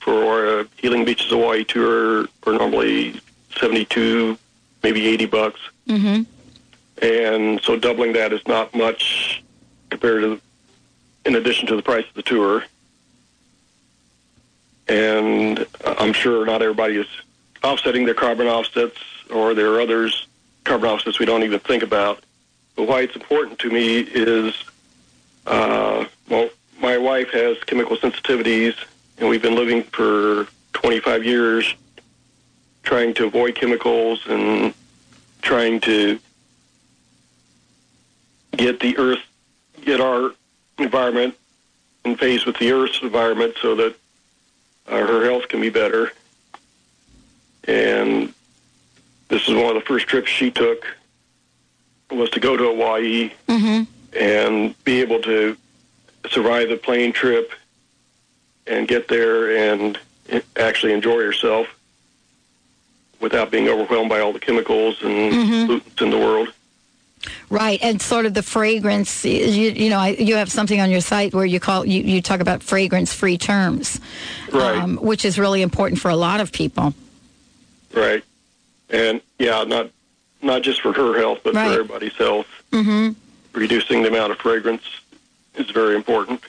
for 0.00 0.60
a 0.60 0.66
Healing 0.76 1.04
Beaches 1.04 1.30
Hawaii 1.30 1.64
tour 1.64 2.26
are 2.46 2.52
normally 2.52 3.20
seventy-two, 3.60 4.38
maybe 4.82 5.06
eighty 5.06 5.26
bucks, 5.26 5.60
Mm-hmm. 5.86 6.22
and 7.02 7.60
so 7.62 7.76
doubling 7.78 8.12
that 8.14 8.32
is 8.32 8.46
not 8.46 8.74
much 8.74 9.42
compared 9.90 10.22
to, 10.22 10.40
in 11.24 11.34
addition 11.36 11.66
to 11.68 11.76
the 11.76 11.82
price 11.82 12.06
of 12.06 12.14
the 12.14 12.22
tour. 12.22 12.64
And 14.88 15.66
I'm 15.84 16.12
sure 16.12 16.46
not 16.46 16.62
everybody 16.62 16.96
is 16.96 17.06
offsetting 17.62 18.04
their 18.04 18.14
carbon 18.14 18.46
offsets, 18.46 18.98
or 19.30 19.54
there 19.54 19.72
are 19.74 19.80
others 19.80 20.26
carbon 20.64 20.90
offsets 20.90 21.18
we 21.18 21.26
don't 21.26 21.42
even 21.42 21.60
think 21.60 21.82
about. 21.82 22.22
But 22.76 22.88
why 22.88 23.00
it's 23.00 23.16
important 23.16 23.58
to 23.60 23.70
me 23.70 23.98
is, 24.00 24.54
uh, 25.46 26.04
well, 26.28 26.50
my 26.80 26.96
wife 26.96 27.30
has 27.30 27.58
chemical 27.64 27.96
sensitivities, 27.96 28.74
and 29.18 29.28
we've 29.28 29.42
been 29.42 29.56
living 29.56 29.82
for 29.82 30.46
25 30.74 31.24
years 31.24 31.74
trying 32.82 33.12
to 33.14 33.26
avoid 33.26 33.54
chemicals 33.54 34.20
and 34.28 34.72
trying 35.42 35.80
to 35.80 36.18
get 38.52 38.80
the 38.80 38.96
earth, 38.96 39.20
get 39.82 40.00
our 40.00 40.32
environment 40.78 41.34
in 42.04 42.16
phase 42.16 42.46
with 42.46 42.56
the 42.58 42.72
earth's 42.72 43.02
environment 43.02 43.54
so 43.60 43.74
that 43.74 43.94
uh, 44.88 45.06
her 45.06 45.24
health 45.24 45.48
can 45.48 45.60
be 45.60 45.70
better. 45.70 46.12
And 47.64 48.32
this 49.28 49.46
is 49.48 49.54
one 49.54 49.66
of 49.66 49.74
the 49.74 49.80
first 49.86 50.06
trips 50.06 50.30
she 50.30 50.50
took 50.50 50.86
was 52.10 52.30
to 52.30 52.40
go 52.40 52.56
to 52.56 52.64
Hawaii 52.64 53.32
Mm-hmm. 53.48 53.84
and 54.18 54.84
be 54.84 55.00
able 55.00 55.20
to 55.22 55.56
survive 56.30 56.68
the 56.70 56.76
plane 56.76 57.12
trip 57.12 57.52
and 58.66 58.86
get 58.88 59.08
there 59.08 59.72
and 59.72 59.98
actually 60.56 60.92
enjoy 60.92 61.22
herself 61.22 61.66
without 63.20 63.50
being 63.50 63.68
overwhelmed 63.68 64.08
by 64.08 64.20
all 64.20 64.32
the 64.32 64.38
chemicals 64.38 65.02
and 65.02 65.32
pollutants 65.68 66.02
in 66.02 66.10
the 66.10 66.18
world. 66.18 66.52
Right, 67.50 67.78
and 67.82 68.00
sort 68.00 68.26
of 68.26 68.34
the 68.34 68.42
fragrance. 68.42 69.24
You, 69.24 69.70
you 69.70 69.90
know, 69.90 69.98
I, 69.98 70.08
you 70.10 70.36
have 70.36 70.50
something 70.50 70.80
on 70.80 70.90
your 70.90 71.00
site 71.00 71.34
where 71.34 71.44
you 71.44 71.58
call 71.60 71.84
you, 71.84 72.00
you 72.02 72.22
talk 72.22 72.40
about 72.40 72.62
fragrance-free 72.62 73.38
terms, 73.38 74.00
Right. 74.52 74.78
um, 74.78 74.96
which 74.96 75.24
is 75.24 75.38
really 75.38 75.62
important 75.62 76.00
for 76.00 76.10
a 76.10 76.16
lot 76.16 76.40
of 76.40 76.52
people. 76.52 76.94
Right. 77.92 78.22
And 78.90 79.20
yeah, 79.38 79.64
not 79.64 79.90
not 80.42 80.62
just 80.62 80.80
for 80.80 80.92
her 80.92 81.18
health, 81.18 81.40
but 81.42 81.54
Right. 81.54 81.66
for 81.68 81.72
everybody's 81.74 82.14
health. 82.16 82.46
Mm-hmm. 82.72 83.12
Reducing 83.58 84.02
the 84.02 84.08
amount 84.08 84.30
of 84.32 84.38
fragrance 84.38 84.84
is 85.56 85.68
very 85.70 85.96
important. 85.96 86.40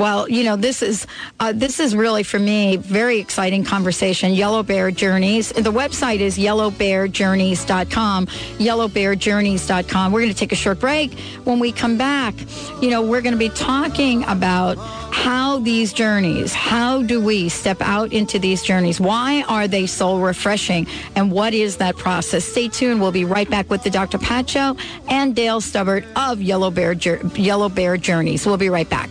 Well, 0.00 0.30
you 0.30 0.44
know, 0.44 0.56
this 0.56 0.82
is 0.82 1.06
uh, 1.40 1.52
this 1.52 1.78
is 1.78 1.94
really 1.94 2.22
for 2.22 2.38
me 2.38 2.78
very 2.78 3.18
exciting 3.18 3.64
conversation. 3.64 4.32
Yellow 4.32 4.62
Bear 4.62 4.90
Journeys. 4.90 5.50
The 5.50 5.70
website 5.70 6.20
is 6.20 6.38
yellowbearjourneys.com. 6.38 8.26
Yellowbearjourneys.com. 8.26 10.12
We're 10.12 10.20
going 10.20 10.32
to 10.32 10.38
take 10.38 10.52
a 10.52 10.56
short 10.56 10.80
break. 10.80 11.12
When 11.44 11.58
we 11.58 11.70
come 11.70 11.98
back, 11.98 12.34
you 12.80 12.88
know, 12.88 13.02
we're 13.02 13.20
going 13.20 13.34
to 13.34 13.38
be 13.38 13.50
talking 13.50 14.24
about 14.24 14.78
how 15.12 15.58
these 15.58 15.92
journeys, 15.92 16.54
how 16.54 17.02
do 17.02 17.20
we 17.20 17.50
step 17.50 17.82
out 17.82 18.10
into 18.10 18.38
these 18.38 18.62
journeys? 18.62 19.00
Why 19.00 19.44
are 19.48 19.68
they 19.68 19.86
so 19.86 20.18
refreshing? 20.18 20.86
And 21.14 21.30
what 21.30 21.52
is 21.52 21.76
that 21.76 21.98
process? 21.98 22.46
Stay 22.46 22.68
tuned. 22.68 23.02
We'll 23.02 23.12
be 23.12 23.26
right 23.26 23.50
back 23.50 23.68
with 23.68 23.82
the 23.82 23.90
Dr. 23.90 24.16
Pat 24.16 24.48
Show 24.48 24.78
and 25.10 25.36
Dale 25.36 25.60
Stubbart 25.60 26.06
of 26.16 26.40
Yellow 26.40 26.70
Bear, 26.70 26.92
Yellow 26.92 27.68
Bear 27.68 27.98
Journeys. 27.98 28.46
We'll 28.46 28.56
be 28.56 28.70
right 28.70 28.88
back. 28.88 29.10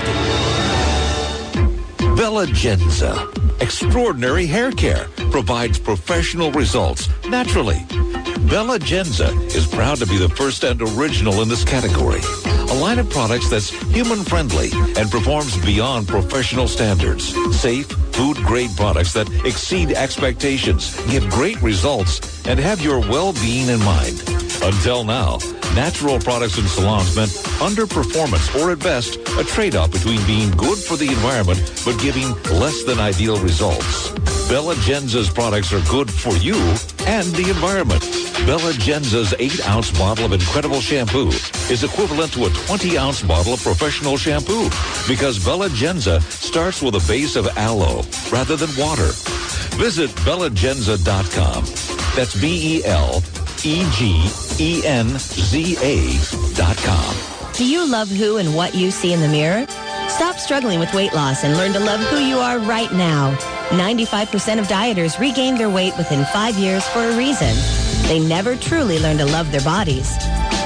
Belegenza, 2.14 3.62
extraordinary 3.62 4.44
hair 4.44 4.70
care, 4.70 5.06
provides 5.30 5.78
professional 5.78 6.52
results 6.52 7.08
naturally. 7.26 7.78
Belegenza 8.52 9.34
is 9.56 9.66
proud 9.66 9.96
to 9.96 10.06
be 10.06 10.18
the 10.18 10.28
first 10.28 10.62
and 10.62 10.82
original 10.82 11.40
in 11.40 11.48
this 11.48 11.64
category. 11.64 12.20
A 12.70 12.74
line 12.74 12.98
of 12.98 13.08
products 13.08 13.48
that's 13.48 13.70
human 13.70 14.24
friendly 14.24 14.68
and 14.98 15.10
performs 15.10 15.56
beyond 15.64 16.06
professional 16.06 16.68
standards. 16.68 17.34
Safe, 17.58 17.86
food 18.12 18.36
grade 18.44 18.76
products 18.76 19.14
that 19.14 19.30
exceed 19.46 19.92
expectations, 19.92 20.94
give 21.06 21.26
great 21.30 21.62
results, 21.62 22.46
and 22.46 22.60
have 22.60 22.82
your 22.82 23.00
well 23.00 23.32
being 23.32 23.68
in 23.70 23.80
mind. 23.80 24.22
Until 24.62 25.02
now, 25.02 25.38
natural 25.74 26.18
products 26.18 26.58
in 26.58 26.66
salons 26.66 27.16
meant 27.16 27.30
underperformance 27.60 28.60
or 28.60 28.72
at 28.72 28.78
best 28.78 29.16
a 29.38 29.44
trade 29.44 29.76
off 29.76 29.90
between 29.90 30.24
being 30.26 30.50
good 30.52 30.78
for 30.78 30.96
the 30.96 31.08
environment 31.08 31.60
but 31.84 31.98
giving 32.00 32.32
less 32.58 32.84
than 32.84 32.98
ideal 32.98 33.38
results. 33.42 34.10
Belegenza's 34.48 35.30
products 35.30 35.72
are 35.72 35.80
good 35.90 36.10
for 36.10 36.36
you 36.36 36.56
and 37.06 37.26
the 37.34 37.48
environment. 37.48 38.02
Belegenza's 38.44 39.34
8 39.38 39.68
ounce 39.68 39.96
bottle 39.98 40.26
of 40.26 40.32
incredible 40.32 40.80
shampoo 40.80 41.28
is 41.70 41.84
equivalent 41.84 42.32
to 42.34 42.46
a 42.46 42.50
20 42.50 42.98
ounce 42.98 43.22
bottle 43.22 43.54
of 43.54 43.62
professional 43.62 44.16
shampoo 44.16 44.64
because 45.08 45.38
Belegenza 45.38 46.20
starts 46.22 46.82
with 46.82 46.96
a 46.96 47.04
base 47.08 47.36
of 47.36 47.46
aloe 47.56 48.02
rather 48.30 48.56
than 48.56 48.70
water. 48.76 49.10
Visit 49.76 50.10
belegenza.com. 50.26 51.64
That's 52.14 52.38
B 52.40 52.82
E 54.58 54.82
L 54.84 55.06
E 55.06 55.18
G 55.18 55.18
E 55.18 55.18
N 55.18 55.18
Z 55.18 55.76
A 55.80 56.54
dot 56.54 56.76
com. 56.78 57.14
Do 57.54 57.66
you 57.66 57.86
love 57.86 58.08
who 58.08 58.38
and 58.38 58.54
what 58.54 58.74
you 58.74 58.90
see 58.90 59.12
in 59.12 59.20
the 59.20 59.28
mirror? 59.28 59.66
Stop 60.08 60.36
struggling 60.36 60.80
with 60.80 60.92
weight 60.94 61.12
loss 61.12 61.44
and 61.44 61.56
learn 61.56 61.72
to 61.72 61.80
love 61.80 62.00
who 62.00 62.18
you 62.18 62.38
are 62.38 62.58
right 62.58 62.92
now. 62.92 63.34
95% 63.70 64.58
of 64.58 64.66
dieters 64.66 65.18
regain 65.18 65.56
their 65.56 65.70
weight 65.70 65.96
within 65.96 66.24
five 66.26 66.56
years 66.56 66.86
for 66.88 67.00
a 67.00 67.16
reason. 67.16 67.54
They 68.08 68.18
never 68.18 68.56
truly 68.56 68.98
learn 68.98 69.18
to 69.18 69.26
love 69.26 69.52
their 69.52 69.62
bodies. 69.62 70.10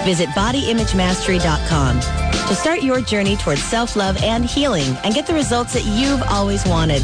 Visit 0.05 0.29
bodyimagemastery.com 0.31 2.26
to 2.47 2.55
start 2.55 2.83
your 2.83 3.01
journey 3.01 3.37
towards 3.37 3.63
self-love 3.63 4.17
and 4.23 4.45
healing 4.45 4.97
and 5.05 5.15
get 5.15 5.27
the 5.27 5.35
results 5.35 5.73
that 5.75 5.85
you've 5.85 6.23
always 6.31 6.65
wanted. 6.67 7.03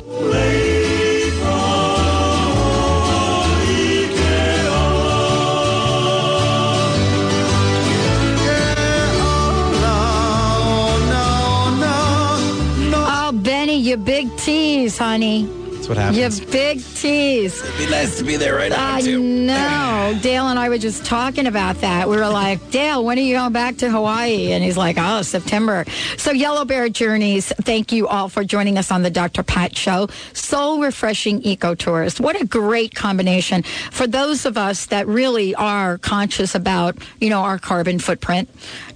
Oh, 13.90 13.96
Benny, 13.96 14.22
you 14.22 14.32
big 14.32 14.38
tease, 14.38 14.98
honey. 14.98 15.67
That's 15.88 15.98
what 15.98 16.04
happens. 16.04 16.40
You 16.40 16.46
big 16.52 16.84
tease. 16.96 17.64
It'd 17.64 17.78
be 17.78 17.90
nice 17.90 18.18
to 18.18 18.24
be 18.26 18.36
there 18.36 18.56
right 18.56 18.72
now, 18.72 18.96
I 18.96 19.02
too. 19.02 19.22
know. 19.22 20.20
Dale 20.22 20.48
and 20.48 20.60
I 20.60 20.68
were 20.68 20.78
just 20.78 21.06
talking 21.06 21.48
about 21.48 21.80
that. 21.82 22.10
We 22.10 22.18
were 22.18 22.28
like, 22.28 22.72
Dale, 22.72 23.04
when 23.06 23.18
are 23.18 23.22
you 23.22 23.36
going 23.36 23.54
back 23.54 23.78
to 23.78 23.90
Hawaii? 23.90 24.52
And 24.52 24.64
he's 24.64 24.76
like, 24.76 24.98
oh, 25.00 25.22
September. 25.22 25.86
So, 26.18 26.32
Yellow 26.32 26.66
Bear 26.66 26.90
Journeys, 26.90 27.54
thank 27.62 27.94
you 27.94 28.08
all 28.08 28.28
for 28.28 28.44
joining 28.44 28.78
us 28.78 28.92
on 28.92 29.04
the 29.04 29.10
Dr. 29.10 29.44
Pat 29.44 29.78
Show. 29.78 30.10
Soul 30.34 30.82
refreshing 30.82 31.42
eco 31.44 31.74
tours. 31.74 32.20
What 32.20 32.40
a 32.42 32.46
great 32.46 32.94
combination 32.94 33.64
for 33.64 34.08
those 34.08 34.46
of 34.46 34.58
us 34.58 34.88
that 34.88 35.08
really 35.08 35.56
are 35.56 35.98
conscious 36.00 36.54
about, 36.54 36.98
you 37.22 37.30
know, 37.30 37.42
our 37.42 37.60
carbon 37.60 38.00
footprint 38.00 38.50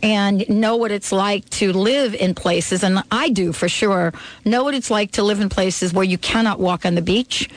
and 0.03 0.47
know 0.49 0.75
what 0.75 0.91
it's 0.91 1.11
like 1.11 1.49
to 1.51 1.71
live 1.71 2.15
in 2.15 2.35
places. 2.35 2.83
And 2.83 3.01
I 3.11 3.29
do 3.29 3.53
for 3.53 3.69
sure 3.69 4.13
know 4.43 4.63
what 4.63 4.73
it's 4.73 4.91
like 4.91 5.11
to 5.11 5.23
live 5.23 5.39
in 5.39 5.47
places 5.47 5.93
where 5.93 6.03
you 6.03 6.17
cannot 6.17 6.59
walk 6.59 6.80
on 6.85 6.95
the 6.95 7.01
beach. 7.01 7.49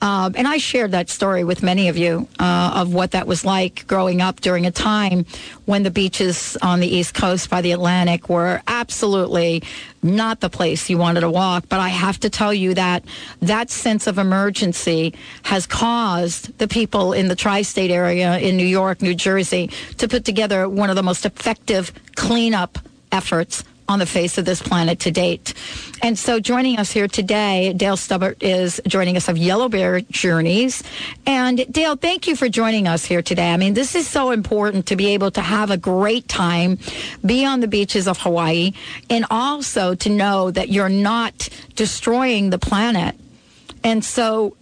Um, 0.00 0.34
and 0.36 0.46
I 0.46 0.58
shared 0.58 0.92
that 0.92 1.08
story 1.08 1.42
with 1.42 1.62
many 1.62 1.88
of 1.88 1.96
you 1.96 2.28
uh, 2.38 2.72
of 2.76 2.94
what 2.94 3.10
that 3.12 3.26
was 3.26 3.44
like 3.44 3.84
growing 3.88 4.20
up 4.20 4.40
during 4.40 4.64
a 4.64 4.70
time 4.70 5.26
when 5.64 5.82
the 5.82 5.90
beaches 5.90 6.56
on 6.62 6.78
the 6.78 6.86
East 6.86 7.14
Coast 7.14 7.50
by 7.50 7.62
the 7.62 7.72
Atlantic 7.72 8.28
were 8.28 8.62
absolutely 8.68 9.64
not 10.00 10.38
the 10.38 10.48
place 10.48 10.88
you 10.88 10.98
wanted 10.98 11.22
to 11.22 11.30
walk. 11.30 11.64
But 11.68 11.80
I 11.80 11.88
have 11.88 12.20
to 12.20 12.30
tell 12.30 12.54
you 12.54 12.74
that 12.74 13.04
that 13.42 13.70
sense 13.70 14.06
of 14.06 14.18
emergency 14.18 15.14
has 15.42 15.66
caused 15.66 16.56
the 16.58 16.68
people 16.68 17.12
in 17.12 17.26
the 17.26 17.36
tri 17.36 17.62
state 17.62 17.90
area 17.90 18.38
in 18.38 18.56
New 18.56 18.66
York, 18.66 19.02
New 19.02 19.14
Jersey, 19.14 19.68
to 19.96 20.06
put 20.06 20.24
together 20.24 20.68
one 20.68 20.90
of 20.90 20.96
the 20.96 21.02
most 21.02 21.26
effective 21.26 21.92
cleanup 22.14 22.78
efforts 23.10 23.64
on 23.88 23.98
the 23.98 24.06
face 24.06 24.38
of 24.38 24.44
this 24.44 24.60
planet 24.60 25.00
to 25.00 25.10
date. 25.10 25.54
And 26.02 26.18
so 26.18 26.38
joining 26.38 26.78
us 26.78 26.92
here 26.92 27.08
today, 27.08 27.72
Dale 27.74 27.96
Stubbart 27.96 28.42
is 28.42 28.80
joining 28.86 29.16
us 29.16 29.28
of 29.28 29.38
Yellow 29.38 29.68
Bear 29.68 30.00
Journeys. 30.02 30.82
And 31.26 31.70
Dale, 31.72 31.96
thank 31.96 32.28
you 32.28 32.36
for 32.36 32.48
joining 32.48 32.86
us 32.86 33.04
here 33.04 33.22
today. 33.22 33.52
I 33.52 33.56
mean, 33.56 33.74
this 33.74 33.94
is 33.94 34.06
so 34.06 34.30
important 34.30 34.86
to 34.86 34.96
be 34.96 35.08
able 35.08 35.30
to 35.32 35.40
have 35.40 35.70
a 35.70 35.76
great 35.76 36.28
time, 36.28 36.78
be 37.24 37.44
on 37.46 37.60
the 37.60 37.68
beaches 37.68 38.06
of 38.06 38.18
Hawaii, 38.18 38.72
and 39.08 39.24
also 39.30 39.94
to 39.94 40.10
know 40.10 40.50
that 40.50 40.68
you're 40.68 40.88
not 40.88 41.48
destroying 41.74 42.50
the 42.50 42.58
planet. 42.58 43.16
And 43.82 44.04
so 44.04 44.56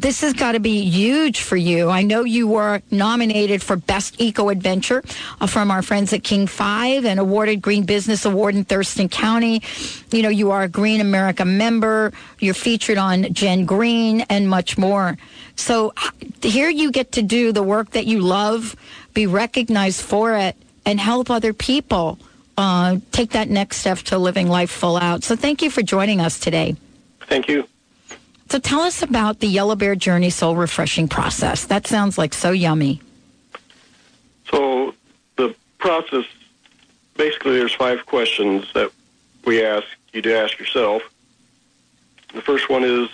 this 0.00 0.20
has 0.20 0.32
got 0.32 0.52
to 0.52 0.60
be 0.60 0.88
huge 0.88 1.40
for 1.40 1.56
you. 1.56 1.90
I 1.90 2.02
know 2.02 2.22
you 2.22 2.46
were 2.46 2.80
nominated 2.90 3.62
for 3.62 3.76
Best 3.76 4.20
Eco 4.20 4.48
Adventure 4.48 5.02
uh, 5.40 5.46
from 5.46 5.70
our 5.70 5.82
friends 5.82 6.12
at 6.12 6.22
King 6.22 6.46
5 6.46 7.04
and 7.04 7.18
awarded 7.18 7.60
Green 7.60 7.84
Business 7.84 8.24
Award 8.24 8.54
in 8.54 8.64
Thurston 8.64 9.08
County. 9.08 9.62
You 10.12 10.22
know, 10.22 10.28
you 10.28 10.52
are 10.52 10.62
a 10.62 10.68
Green 10.68 11.00
America 11.00 11.44
member. 11.44 12.12
You're 12.38 12.54
featured 12.54 12.98
on 12.98 13.32
Gen 13.32 13.66
Green 13.66 14.20
and 14.22 14.48
much 14.48 14.78
more. 14.78 15.18
So 15.56 15.92
here 16.42 16.68
you 16.68 16.92
get 16.92 17.12
to 17.12 17.22
do 17.22 17.52
the 17.52 17.62
work 17.62 17.90
that 17.90 18.06
you 18.06 18.20
love, 18.20 18.76
be 19.14 19.26
recognized 19.26 20.00
for 20.00 20.36
it, 20.36 20.56
and 20.86 21.00
help 21.00 21.28
other 21.28 21.52
people 21.52 22.18
uh, 22.56 22.98
take 23.10 23.30
that 23.30 23.48
next 23.48 23.78
step 23.78 23.98
to 23.98 24.18
living 24.18 24.48
life 24.48 24.70
full 24.70 24.96
out. 24.96 25.24
So 25.24 25.34
thank 25.34 25.60
you 25.60 25.70
for 25.70 25.82
joining 25.82 26.20
us 26.20 26.38
today. 26.38 26.76
Thank 27.26 27.48
you. 27.48 27.66
So 28.50 28.58
tell 28.58 28.80
us 28.80 29.02
about 29.02 29.40
the 29.40 29.46
Yellow 29.46 29.76
Bear 29.76 29.94
Journey 29.94 30.30
Soul 30.30 30.56
Refreshing 30.56 31.06
process. 31.06 31.66
That 31.66 31.86
sounds 31.86 32.16
like 32.16 32.32
so 32.32 32.50
yummy. 32.50 33.02
So 34.50 34.94
the 35.36 35.54
process, 35.76 36.24
basically, 37.16 37.58
there's 37.58 37.74
five 37.74 38.06
questions 38.06 38.72
that 38.72 38.90
we 39.44 39.62
ask 39.62 39.86
you 40.14 40.22
to 40.22 40.38
ask 40.38 40.58
yourself. 40.58 41.02
The 42.32 42.40
first 42.40 42.70
one 42.70 42.84
is, 42.84 43.10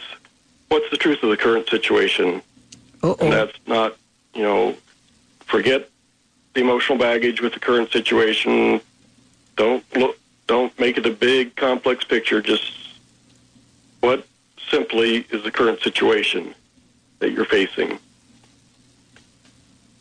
what's 0.68 0.88
the 0.90 0.96
truth 0.96 1.22
of 1.24 1.30
the 1.30 1.36
current 1.36 1.68
situation? 1.68 2.40
Uh-oh. 3.02 3.16
And 3.20 3.32
that's 3.32 3.58
not, 3.66 3.96
you 4.34 4.42
know, 4.42 4.76
forget 5.40 5.90
the 6.54 6.60
emotional 6.60 6.96
baggage 6.96 7.40
with 7.40 7.54
the 7.54 7.60
current 7.60 7.90
situation. 7.90 8.80
Don't 9.56 9.84
look, 9.96 10.16
don't 10.46 10.76
make 10.78 10.96
it 10.96 11.06
a 11.06 11.10
big, 11.10 11.56
complex 11.56 12.04
picture. 12.04 12.40
Just 12.40 12.72
what 14.00 14.26
simply 14.70 15.26
is 15.30 15.42
the 15.42 15.50
current 15.50 15.80
situation 15.80 16.54
that 17.18 17.32
you're 17.32 17.44
facing. 17.44 17.98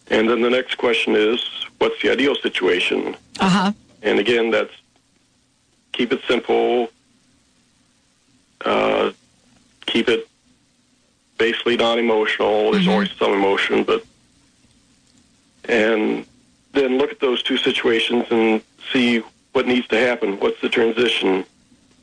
And 0.07 0.29
then 0.29 0.41
the 0.41 0.49
next 0.49 0.75
question 0.77 1.15
is, 1.15 1.43
what's 1.77 2.01
the 2.01 2.11
ideal 2.11 2.35
situation? 2.35 3.15
Uh 3.39 3.49
huh. 3.49 3.71
And 4.01 4.19
again, 4.19 4.51
that's 4.51 4.73
keep 5.91 6.11
it 6.11 6.21
simple. 6.27 6.89
Uh, 8.65 9.11
keep 9.85 10.09
it 10.09 10.27
basically 11.37 11.77
non-emotional. 11.77 12.71
There's 12.71 12.87
always 12.87 13.11
some 13.11 13.33
emotion, 13.33 13.83
but 13.83 14.05
and 15.65 16.25
then 16.73 16.97
look 16.97 17.11
at 17.11 17.19
those 17.19 17.41
two 17.43 17.57
situations 17.57 18.25
and 18.29 18.61
see 18.91 19.23
what 19.53 19.67
needs 19.67 19.87
to 19.87 19.97
happen. 19.97 20.39
What's 20.39 20.59
the 20.61 20.69
transition 20.69 21.45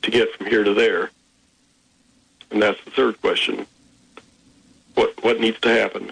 to 0.01 0.11
get 0.11 0.33
from 0.35 0.47
here 0.47 0.63
to 0.63 0.73
there? 0.73 1.11
And 2.51 2.61
that's 2.61 2.83
the 2.83 2.91
third 2.91 3.19
question. 3.21 3.65
What 4.95 5.23
what 5.23 5.39
needs 5.39 5.59
to 5.61 5.69
happen? 5.69 6.11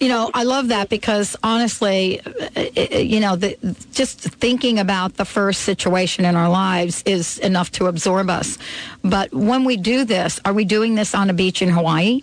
You 0.00 0.08
know, 0.08 0.30
I 0.34 0.42
love 0.42 0.68
that 0.68 0.88
because 0.88 1.36
honestly, 1.44 2.20
uh, 2.20 2.30
uh, 2.56 2.98
you 2.98 3.20
know, 3.20 3.36
the, 3.36 3.56
just 3.92 4.18
thinking 4.20 4.80
about 4.80 5.14
the 5.14 5.24
first 5.24 5.62
situation 5.62 6.24
in 6.24 6.34
our 6.34 6.48
lives 6.48 7.02
is 7.06 7.38
enough 7.38 7.70
to 7.72 7.86
absorb 7.86 8.28
us. 8.28 8.58
But 9.04 9.32
when 9.32 9.64
we 9.64 9.76
do 9.76 10.04
this, 10.04 10.40
are 10.44 10.52
we 10.52 10.64
doing 10.64 10.96
this 10.96 11.14
on 11.14 11.30
a 11.30 11.32
beach 11.32 11.62
in 11.62 11.68
Hawaii? 11.68 12.22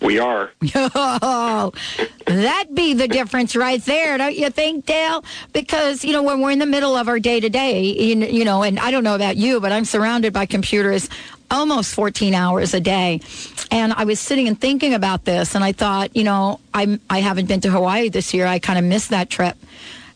We 0.00 0.18
are. 0.18 0.50
Oh, 0.74 1.72
that 2.26 2.74
be 2.74 2.94
the 2.94 3.06
difference 3.06 3.54
right 3.54 3.82
there, 3.84 4.18
don't 4.18 4.36
you 4.36 4.50
think, 4.50 4.86
Dale? 4.86 5.24
Because, 5.52 6.04
you 6.04 6.12
know, 6.12 6.22
when 6.22 6.40
we're 6.40 6.50
in 6.50 6.58
the 6.58 6.66
middle 6.66 6.96
of 6.96 7.08
our 7.08 7.20
day 7.20 7.40
to 7.40 7.48
day, 7.48 7.82
you 7.82 8.44
know, 8.44 8.62
and 8.62 8.78
I 8.78 8.90
don't 8.90 9.04
know 9.04 9.14
about 9.14 9.36
you, 9.36 9.60
but 9.60 9.70
I'm 9.70 9.84
surrounded 9.84 10.32
by 10.32 10.46
computers 10.46 11.08
almost 11.52 11.94
14 11.94 12.34
hours 12.34 12.74
a 12.74 12.80
day. 12.80 13.20
And 13.70 13.92
I 13.92 14.04
was 14.04 14.18
sitting 14.18 14.48
and 14.48 14.60
thinking 14.60 14.94
about 14.94 15.24
this, 15.24 15.54
and 15.54 15.62
I 15.62 15.72
thought, 15.72 16.16
you 16.16 16.24
know, 16.24 16.58
I'm, 16.74 17.00
I 17.08 17.20
haven't 17.20 17.46
been 17.46 17.60
to 17.60 17.70
Hawaii 17.70 18.08
this 18.08 18.34
year. 18.34 18.46
I 18.46 18.58
kind 18.58 18.78
of 18.78 18.84
missed 18.84 19.10
that 19.10 19.30
trip. 19.30 19.56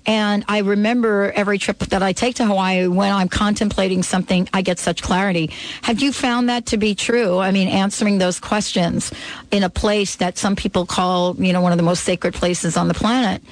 And 0.07 0.44
I 0.46 0.59
remember 0.59 1.33
every 1.35 1.59
trip 1.59 1.79
that 1.79 2.03
I 2.03 2.12
take 2.12 2.37
to 2.37 2.46
Hawaii 2.46 2.87
when 2.87 3.12
I'm 3.12 3.29
contemplating 3.29 4.05
something, 4.05 4.49
I 4.53 4.62
get 4.62 4.79
such 4.79 5.03
clarity. 5.03 5.51
Have 5.83 6.01
you 6.01 6.12
found 6.12 6.49
that 6.49 6.66
to 6.66 6.77
be 6.77 6.94
true? 6.94 7.38
I 7.38 7.51
mean, 7.51 7.66
answering 7.66 8.18
those 8.18 8.38
questions 8.38 9.12
in 9.51 9.64
a 9.64 9.68
place 9.68 10.16
that 10.16 10.38
some 10.38 10.55
people 10.55 10.87
call, 10.87 11.35
you 11.37 11.53
know, 11.53 11.61
one 11.61 11.72
of 11.72 11.79
the 11.79 11.85
most 11.85 12.05
sacred 12.05 12.35
places 12.35 12.77
on 12.77 12.87
the 12.87 12.94
planet. 12.94 13.42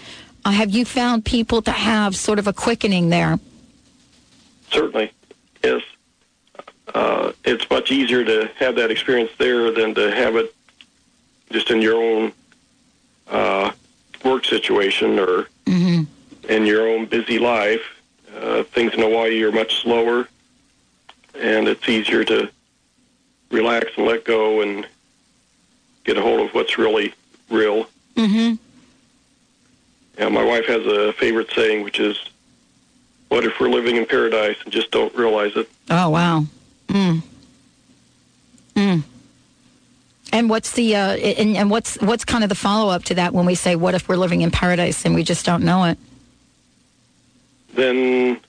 Uh, 0.44 0.53
have 0.53 0.70
you 0.70 0.85
found 0.85 1.25
people 1.25 1.61
to 1.62 1.73
have 1.73 2.14
sort 2.14 2.38
of 2.38 2.47
a 2.47 2.53
quickening 2.53 3.09
there? 3.09 3.40
Certainly, 4.70 5.11
yes. 5.64 5.83
Uh, 6.94 7.33
it's 7.44 7.68
much 7.70 7.90
easier 7.90 8.24
to 8.24 8.50
have 8.57 8.76
that 8.76 8.90
experience 8.90 9.30
there 9.38 9.70
than 9.72 9.94
to 9.94 10.14
have 10.14 10.37
it 10.37 10.54
just 11.50 11.70
in 11.70 11.83
your 11.83 11.96
own 11.96 12.33
uh, 13.28 13.70
work 14.24 14.44
situation 14.44 15.18
or 15.18 15.48
mm-hmm 15.66 16.04
in 16.48 16.66
your 16.66 16.88
own 16.88 17.07
busy 17.07 17.38
life. 17.38 17.83
Uh, 18.37 18.62
things 18.64 18.92
in 18.94 19.00
Hawaii 19.00 19.42
are 19.42 19.52
much 19.52 19.83
slower, 19.83 20.28
and 21.35 21.68
it's 21.68 21.88
easier 21.88 22.24
to 22.24 22.50
relax 23.50 23.87
and 23.96 24.07
let 24.07 24.24
go 24.24 24.62
and 24.62 24.87
get 26.04 26.16
a 26.16 26.22
hold 26.22 26.40
of 26.40 26.54
what's 26.54 26.76
really 26.76 27.14
real. 27.50 27.87
Mm-hmm. 28.16 28.54
Yeah, 30.18 30.28
my 30.28 30.44
wife 30.44 30.66
has 30.66 30.85
a 30.87 31.12
favorite 31.14 31.50
saying, 31.54 31.83
which 31.83 32.00
is, 32.00 32.30
"What 33.28 33.44
if 33.44 33.59
we're 33.61 33.68
living 33.68 33.96
in 33.96 34.07
paradise 34.07 34.57
and 34.64 34.72
just 34.72 34.90
don't 34.90 35.14
realize 35.14 35.57
it?" 35.57 35.68
Oh 35.90 36.11
wow. 36.11 36.46
Mm. 36.94 37.22
Mm. 38.76 39.02
And 40.33 40.48
what's 40.48 40.72
the 40.72 40.96
uh, 40.96 41.16
and, 41.16 41.57
and 41.57 41.70
what's 41.70 42.00
what's 42.00 42.24
kind 42.24 42.42
of 42.42 42.48
the 42.48 42.54
follow 42.54 42.90
up 42.90 43.04
to 43.04 43.14
that 43.16 43.35
when 43.35 43.44
we 43.44 43.54
say, 43.54 43.76
"What 43.76 43.94
if 43.94 44.09
we're 44.09 44.16
living 44.16 44.40
in 44.40 44.50
paradise 44.50 45.04
and 45.04 45.14
we 45.14 45.22
just 45.22 45.44
don't 45.44 45.64
know 45.64 45.85
it?" 45.85 45.98
then 47.74 48.40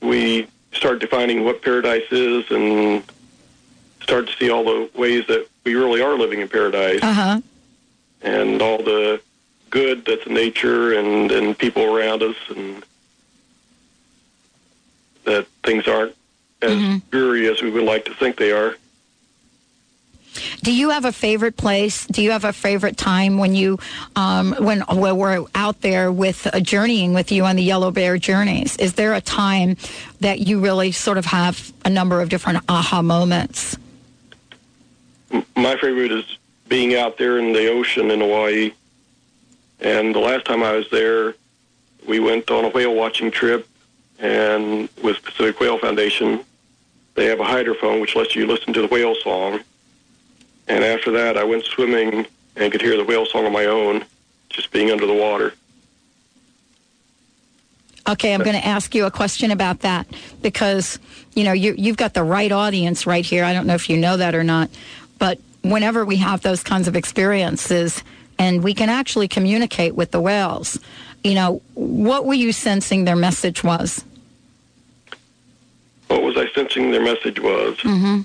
we 0.00 0.46
start 0.72 0.98
defining 1.00 1.44
what 1.44 1.62
paradise 1.62 2.10
is 2.10 2.50
and 2.50 3.02
start 4.00 4.26
to 4.26 4.36
see 4.36 4.50
all 4.50 4.64
the 4.64 4.90
ways 4.98 5.26
that 5.28 5.46
we 5.64 5.74
really 5.74 6.00
are 6.00 6.16
living 6.18 6.40
in 6.40 6.48
paradise 6.48 7.02
uh-huh. 7.02 7.40
and 8.22 8.60
all 8.60 8.78
the 8.78 9.20
good 9.70 10.04
that's 10.04 10.26
in 10.26 10.34
nature 10.34 10.92
and, 10.98 11.30
and 11.30 11.56
people 11.56 11.94
around 11.94 12.22
us 12.22 12.36
and 12.48 12.84
that 15.24 15.46
things 15.62 15.86
aren't 15.86 16.16
as 16.62 16.72
mm-hmm. 16.72 16.98
dreary 17.10 17.48
as 17.48 17.62
we 17.62 17.70
would 17.70 17.84
like 17.84 18.04
to 18.06 18.14
think 18.14 18.36
they 18.36 18.52
are. 18.52 18.76
Do 20.62 20.72
you 20.72 20.90
have 20.90 21.04
a 21.04 21.12
favorite 21.12 21.56
place? 21.56 22.06
Do 22.06 22.22
you 22.22 22.30
have 22.30 22.44
a 22.44 22.52
favorite 22.52 22.96
time 22.96 23.36
when 23.36 23.54
you, 23.54 23.78
um, 24.16 24.54
when, 24.58 24.80
when 24.80 25.16
we're 25.16 25.44
out 25.54 25.80
there 25.82 26.10
with 26.10 26.46
uh, 26.46 26.60
journeying 26.60 27.12
with 27.12 27.30
you 27.30 27.44
on 27.44 27.56
the 27.56 27.62
Yellow 27.62 27.90
Bear 27.90 28.16
journeys? 28.16 28.76
Is 28.78 28.94
there 28.94 29.12
a 29.12 29.20
time 29.20 29.76
that 30.20 30.40
you 30.40 30.60
really 30.60 30.92
sort 30.92 31.18
of 31.18 31.26
have 31.26 31.72
a 31.84 31.90
number 31.90 32.22
of 32.22 32.30
different 32.30 32.64
aha 32.68 33.02
moments? 33.02 33.76
My 35.54 35.76
favorite 35.76 36.12
is 36.12 36.38
being 36.68 36.94
out 36.94 37.18
there 37.18 37.38
in 37.38 37.52
the 37.52 37.68
ocean 37.70 38.10
in 38.10 38.20
Hawaii. 38.20 38.72
And 39.80 40.14
the 40.14 40.20
last 40.20 40.46
time 40.46 40.62
I 40.62 40.72
was 40.72 40.88
there, 40.90 41.34
we 42.06 42.20
went 42.20 42.50
on 42.50 42.64
a 42.64 42.68
whale 42.68 42.94
watching 42.94 43.30
trip 43.30 43.68
and 44.18 44.88
with 45.02 45.22
Pacific 45.22 45.58
Whale 45.58 45.78
Foundation, 45.78 46.44
they 47.14 47.26
have 47.26 47.40
a 47.40 47.44
hydrophone 47.44 48.00
which 48.00 48.16
lets 48.16 48.34
you 48.34 48.46
listen 48.46 48.72
to 48.72 48.80
the 48.80 48.88
whale 48.88 49.14
song. 49.16 49.60
And 50.68 50.84
after 50.84 51.10
that, 51.12 51.36
I 51.36 51.44
went 51.44 51.64
swimming 51.64 52.26
and 52.56 52.72
could 52.72 52.80
hear 52.80 52.96
the 52.96 53.04
whale 53.04 53.26
song 53.26 53.44
on 53.46 53.52
my 53.52 53.66
own, 53.66 54.04
just 54.48 54.70
being 54.70 54.90
under 54.90 55.06
the 55.06 55.14
water. 55.14 55.54
Okay, 58.08 58.34
I'm 58.34 58.42
going 58.42 58.60
to 58.60 58.66
ask 58.66 58.94
you 58.94 59.06
a 59.06 59.10
question 59.10 59.52
about 59.52 59.80
that 59.80 60.06
because 60.42 60.98
you 61.34 61.44
know 61.44 61.52
you 61.52 61.74
you've 61.78 61.96
got 61.96 62.14
the 62.14 62.24
right 62.24 62.50
audience 62.50 63.06
right 63.06 63.24
here. 63.24 63.44
I 63.44 63.52
don't 63.52 63.66
know 63.66 63.74
if 63.74 63.88
you 63.88 63.96
know 63.96 64.16
that 64.16 64.34
or 64.34 64.42
not, 64.42 64.70
but 65.18 65.38
whenever 65.62 66.04
we 66.04 66.16
have 66.16 66.42
those 66.42 66.64
kinds 66.64 66.88
of 66.88 66.96
experiences 66.96 68.02
and 68.38 68.64
we 68.64 68.74
can 68.74 68.88
actually 68.88 69.28
communicate 69.28 69.94
with 69.94 70.10
the 70.10 70.20
whales, 70.20 70.80
you 71.22 71.34
know, 71.34 71.62
what 71.74 72.24
were 72.24 72.34
you 72.34 72.52
sensing 72.52 73.04
their 73.04 73.14
message 73.14 73.62
was? 73.62 74.04
What 76.12 76.22
was 76.22 76.36
I 76.36 76.46
sensing 76.52 76.90
their 76.90 77.02
message 77.02 77.40
was? 77.40 77.78
Mm-hmm. 77.78 78.20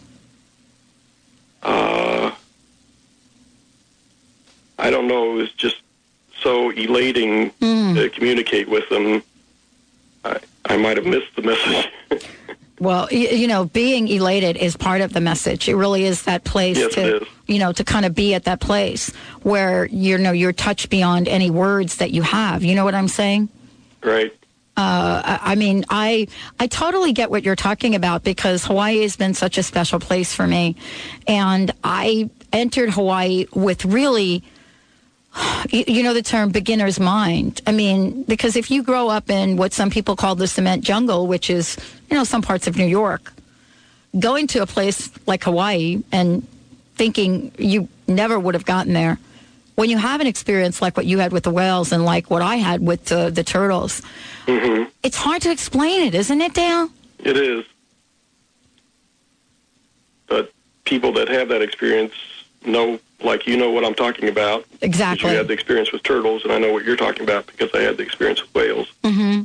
Uh, 1.63 2.31
I 4.77 4.89
don't 4.89 5.07
know. 5.07 5.31
It 5.31 5.35
was 5.35 5.53
just 5.53 5.77
so 6.41 6.71
elating 6.71 7.51
mm. 7.61 7.95
to 7.95 8.09
communicate 8.09 8.67
with 8.67 8.89
them. 8.89 9.23
I, 10.25 10.39
I 10.65 10.75
might 10.75 10.97
have 10.97 11.05
missed 11.05 11.33
the 11.37 11.43
message. 11.43 11.89
well, 12.81 13.07
you, 13.09 13.29
you, 13.29 13.47
know, 13.47 13.63
being 13.63 14.09
elated 14.09 14.57
is 14.57 14.75
part 14.75 14.99
of 14.99 15.13
the 15.13 15.21
message. 15.21 15.69
It 15.69 15.75
really 15.75 16.03
is 16.03 16.23
that 16.23 16.43
place 16.43 16.77
yes, 16.77 16.93
to, 16.95 17.25
you 17.45 17.57
know, 17.57 17.71
to 17.71 17.85
kind 17.85 18.05
of 18.05 18.13
be 18.13 18.33
at 18.33 18.43
that 18.43 18.59
place 18.59 19.13
where 19.43 19.85
you 19.85 20.17
know 20.17 20.33
you're 20.33 20.51
touched 20.51 20.89
beyond 20.89 21.29
any 21.29 21.49
words 21.49 21.97
that 21.97 22.11
you 22.11 22.21
have. 22.21 22.65
You 22.65 22.75
know 22.75 22.83
what 22.83 22.95
I'm 22.95 23.07
saying? 23.07 23.47
Right. 24.03 24.33
Uh, 24.77 25.39
I 25.41 25.55
mean, 25.55 25.85
I 25.89 26.27
I 26.59 26.67
totally 26.67 27.11
get 27.11 27.31
what 27.31 27.43
you're 27.43 27.55
talking 27.55 27.95
about 27.95 28.23
because 28.23 28.63
Hawaii 28.63 29.01
has 29.01 29.15
been 29.15 29.33
such 29.33 29.57
a 29.57 29.63
special 29.63 29.99
place 29.99 30.35
for 30.35 30.45
me, 30.45 30.75
and 31.27 31.71
I 31.83 32.29
entered 32.53 32.91
Hawaii 32.91 33.47
with 33.53 33.85
really 33.85 34.43
you 35.71 36.03
know 36.03 36.13
the 36.13 36.21
term 36.21 36.51
beginner's 36.51 36.99
mind. 36.99 37.61
I 37.65 37.71
mean, 37.71 38.23
because 38.23 38.55
if 38.55 38.69
you 38.69 38.83
grow 38.83 39.09
up 39.09 39.31
in 39.31 39.57
what 39.57 39.73
some 39.73 39.89
people 39.89 40.15
call 40.15 40.35
the 40.35 40.47
cement 40.47 40.83
jungle, 40.83 41.25
which 41.25 41.49
is, 41.49 41.77
you 42.09 42.15
know, 42.15 42.23
some 42.23 42.43
parts 42.43 42.67
of 42.67 42.77
New 42.77 42.85
York, 42.85 43.33
going 44.19 44.45
to 44.47 44.61
a 44.61 44.67
place 44.67 45.09
like 45.25 45.43
Hawaii 45.43 46.03
and 46.11 46.47
thinking 46.95 47.51
you 47.57 47.87
never 48.07 48.39
would 48.39 48.53
have 48.53 48.65
gotten 48.65 48.93
there, 48.93 49.19
when 49.77 49.91
you 49.91 49.97
have 49.99 50.21
an 50.21 50.27
experience 50.27 50.81
like 50.81 50.97
what 50.97 51.05
you 51.05 51.19
had 51.19 51.31
with 51.31 51.43
the 51.43 51.51
whales 51.51 51.91
and 51.91 52.03
like 52.03 52.31
what 52.31 52.41
I 52.41 52.55
had 52.55 52.81
with 52.81 53.05
the, 53.05 53.29
the 53.29 53.43
turtles, 53.43 54.01
mm-hmm. 54.47 54.89
it's 55.03 55.15
hard 55.15 55.43
to 55.43 55.51
explain 55.51 56.01
it, 56.01 56.15
isn't 56.15 56.41
it, 56.41 56.55
Dale? 56.55 56.89
It 57.19 57.37
is. 57.37 57.63
But 60.25 60.51
people 60.83 61.11
that 61.13 61.27
have 61.27 61.49
that 61.49 61.61
experience 61.61 62.13
know 62.65 62.99
like 63.21 63.45
you 63.45 63.55
know 63.55 63.69
what 63.69 63.85
I'm 63.85 63.93
talking 63.93 64.27
about. 64.29 64.65
Exactly. 64.81 65.29
You 65.29 65.37
had 65.37 65.47
the 65.47 65.53
experience 65.53 65.91
with 65.91 66.01
turtles, 66.01 66.43
and 66.43 66.51
I 66.51 66.57
know 66.57 66.73
what 66.73 66.83
you're 66.83 66.97
talking 66.97 67.21
about 67.21 67.45
because 67.45 67.69
I 67.75 67.81
had 67.81 67.97
the 67.97 68.03
experience 68.03 68.41
with 68.41 68.53
whales. 68.55 68.91
Mm-hmm. 69.03 69.43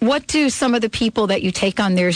What 0.00 0.26
do 0.26 0.48
some 0.48 0.74
of 0.74 0.80
the 0.80 0.88
people 0.88 1.26
that 1.28 1.42
you 1.42 1.50
take 1.50 1.78
on 1.78 1.94
their 1.94 2.10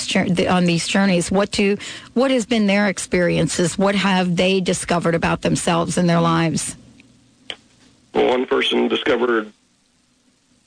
on 0.48 0.64
these 0.64 0.88
journeys? 0.88 1.30
What 1.30 1.50
do 1.50 1.76
what 2.14 2.30
has 2.30 2.46
been 2.46 2.66
their 2.66 2.88
experiences? 2.88 3.78
What 3.78 3.94
have 3.94 4.36
they 4.36 4.60
discovered 4.60 5.14
about 5.14 5.42
themselves 5.42 5.98
and 5.98 6.08
their 6.08 6.20
lives? 6.20 6.76
Well, 8.14 8.28
one 8.28 8.46
person 8.46 8.88
discovered 8.88 9.52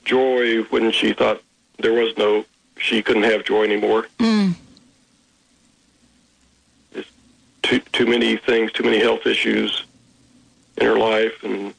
joy 0.04 0.62
when 0.64 0.92
she 0.92 1.12
thought 1.12 1.42
there 1.78 1.92
was 1.92 2.16
no, 2.16 2.44
she 2.78 3.02
couldn't 3.02 3.24
have 3.24 3.44
joy 3.44 3.64
anymore. 3.64 4.06
Mm. 4.18 4.54
too 7.62 7.80
too 7.92 8.06
many 8.06 8.36
things, 8.36 8.72
too 8.72 8.84
many 8.84 8.98
health 8.98 9.26
issues 9.26 9.84
in 10.76 10.86
her 10.86 10.98
life, 10.98 11.42
and 11.42 11.74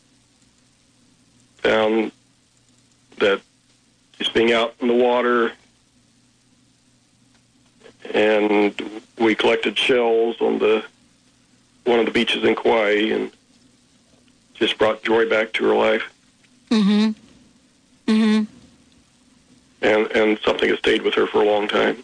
found 1.57 2.11
that 3.17 3.41
just 4.19 4.33
being 4.33 4.51
out 4.51 4.75
in 4.81 4.87
the 4.87 4.93
water, 4.93 5.53
and 8.13 9.01
we 9.17 9.33
collected 9.33 9.77
shells 9.77 10.39
on 10.41 10.59
the 10.59 10.83
one 11.85 11.99
of 11.99 12.05
the 12.05 12.11
beaches 12.11 12.43
in 12.43 12.53
Kauai, 12.55 13.11
and 13.11 13.31
just 14.53 14.77
brought 14.77 15.03
joy 15.03 15.27
back 15.27 15.53
to 15.53 15.65
her 15.65 15.75
life. 15.75 16.03
Mhm. 16.69 17.15
Mhm. 18.07 18.47
And 19.81 20.11
and 20.11 20.37
something 20.45 20.69
has 20.69 20.77
stayed 20.79 21.01
with 21.01 21.13
her 21.15 21.25
for 21.25 21.41
a 21.41 21.45
long 21.45 21.67
time. 21.67 22.03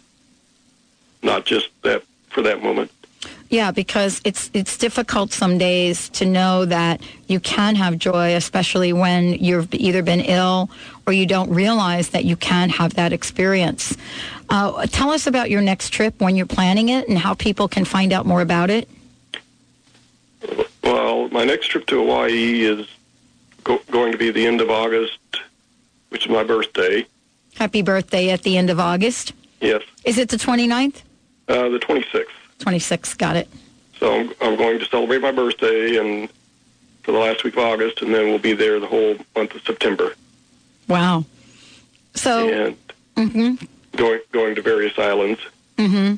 Not 1.22 1.44
just 1.44 1.68
that 1.82 2.02
for 2.30 2.42
that 2.42 2.62
moment. 2.62 2.90
Yeah, 3.48 3.70
because 3.70 4.20
it's 4.24 4.50
it's 4.54 4.76
difficult 4.76 5.32
some 5.32 5.58
days 5.58 6.08
to 6.10 6.24
know 6.24 6.64
that 6.64 7.00
you 7.28 7.38
can 7.38 7.76
have 7.76 7.98
joy, 7.98 8.34
especially 8.34 8.92
when 8.92 9.34
you've 9.34 9.72
either 9.74 10.02
been 10.02 10.20
ill 10.20 10.70
or 11.06 11.12
you 11.12 11.24
don't 11.26 11.50
realize 11.50 12.10
that 12.10 12.24
you 12.24 12.36
can 12.36 12.68
have 12.68 12.94
that 12.94 13.12
experience. 13.12 13.96
Uh, 14.48 14.86
tell 14.86 15.10
us 15.10 15.26
about 15.26 15.50
your 15.50 15.62
next 15.62 15.90
trip 15.90 16.20
when 16.20 16.34
you're 16.34 16.46
planning 16.46 16.88
it 16.88 17.08
and 17.08 17.16
how 17.16 17.34
people 17.34 17.68
can 17.68 17.84
find 17.84 18.12
out 18.12 18.26
more 18.26 18.40
about 18.40 18.70
it. 18.70 18.88
Well, 20.82 21.28
my 21.28 21.44
next 21.44 21.68
trip 21.68 21.86
to 21.86 21.96
Hawaii 21.98 22.62
is 22.62 22.86
go- 23.64 23.80
going 23.90 24.12
to 24.12 24.18
be 24.18 24.30
the 24.30 24.46
end 24.46 24.60
of 24.60 24.70
August, 24.70 25.18
which 26.08 26.26
is 26.26 26.30
my 26.30 26.42
birthday. 26.42 27.06
Happy 27.54 27.82
birthday 27.82 28.30
at 28.30 28.42
the 28.42 28.56
end 28.56 28.68
of 28.70 28.80
August. 28.80 29.32
Yes. 29.60 29.82
Is 30.04 30.18
it 30.18 30.28
the 30.28 30.36
29th? 30.36 31.02
Uh, 31.48 31.68
the 31.68 31.78
26th. 31.78 32.24
26th, 32.58 33.16
got 33.18 33.36
it. 33.36 33.48
So 33.98 34.12
I'm, 34.12 34.32
I'm 34.40 34.56
going 34.56 34.78
to 34.78 34.84
celebrate 34.86 35.20
my 35.20 35.32
birthday 35.32 35.96
and 35.96 36.28
for 37.02 37.12
the 37.12 37.18
last 37.18 37.44
week 37.44 37.54
of 37.54 37.60
August, 37.60 38.02
and 38.02 38.12
then 38.12 38.24
we'll 38.28 38.38
be 38.38 38.52
there 38.52 38.80
the 38.80 38.86
whole 38.86 39.16
month 39.36 39.54
of 39.54 39.62
September. 39.62 40.14
Wow. 40.88 41.24
So, 42.14 42.48
and 42.48 42.76
mm-hmm. 43.16 43.66
going 43.96 44.20
going 44.32 44.54
to 44.54 44.62
various 44.62 44.98
islands. 44.98 45.40
Mm-hmm. 45.76 46.16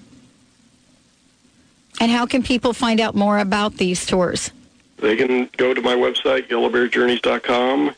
And 2.01 2.13
how 2.13 2.27
can 2.27 2.43
people 2.43 2.73
find 2.73 3.01
out 3.01 3.15
more 3.15 3.39
about 3.39 3.75
these 3.75 4.07
tours? 4.07 4.53
They 4.99 5.17
can 5.17 5.49
go 5.57 5.75
to 5.75 5.81
my 5.81 5.95
website, 5.95 6.49
yellowbearjourneys.com. 6.49 7.95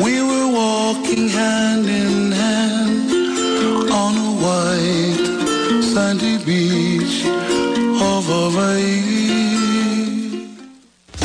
We 0.06 0.22
were 0.22 0.52
walking 0.54 1.28
hand 1.30 1.86
in 1.88 2.32
hand 2.32 3.92
on 3.92 4.14
a 4.16 4.32
white 4.44 5.84
sandy 5.84 6.38
beach 6.46 7.26
of. 8.02 9.19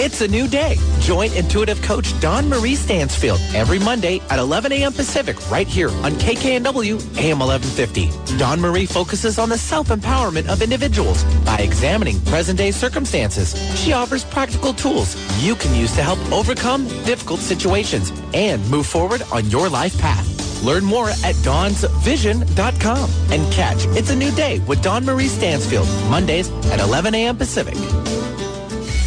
It's 0.04 0.20
a 0.20 0.28
new 0.28 0.46
day. 0.46 0.76
Join 1.00 1.32
intuitive 1.32 1.80
coach 1.80 2.12
Dawn 2.20 2.46
Marie 2.46 2.74
Stansfield 2.74 3.40
every 3.54 3.78
Monday 3.78 4.20
at 4.28 4.38
11 4.38 4.70
a.m. 4.72 4.92
Pacific 4.92 5.50
right 5.50 5.66
here 5.66 5.88
on 5.88 6.12
KKNW 6.12 7.16
AM 7.16 7.38
1150. 7.38 8.36
Dawn 8.36 8.60
Marie 8.60 8.84
focuses 8.84 9.38
on 9.38 9.48
the 9.48 9.56
self-empowerment 9.56 10.48
of 10.48 10.60
individuals 10.60 11.24
by 11.46 11.56
examining 11.56 12.20
present-day 12.26 12.70
circumstances. 12.70 13.54
She 13.80 13.94
offers 13.94 14.24
practical 14.24 14.74
tools 14.74 15.16
you 15.42 15.54
can 15.54 15.74
use 15.74 15.94
to 15.94 16.02
help 16.02 16.18
overcome 16.30 16.86
difficult 17.06 17.40
situations 17.40 18.12
and 18.34 18.60
move 18.68 18.86
forward 18.86 19.22
on 19.32 19.48
your 19.48 19.70
life 19.70 19.98
path. 19.98 20.62
Learn 20.62 20.84
more 20.84 21.08
at 21.08 21.34
dawnsvision.com 21.36 23.10
and 23.30 23.52
catch 23.54 23.86
It's 23.96 24.10
a 24.10 24.16
New 24.16 24.32
Day 24.32 24.58
with 24.68 24.82
Dawn 24.82 25.06
Marie 25.06 25.28
Stansfield, 25.28 25.88
Mondays 26.10 26.50
at 26.66 26.80
11 26.80 27.14
a.m. 27.14 27.38
Pacific. 27.38 27.76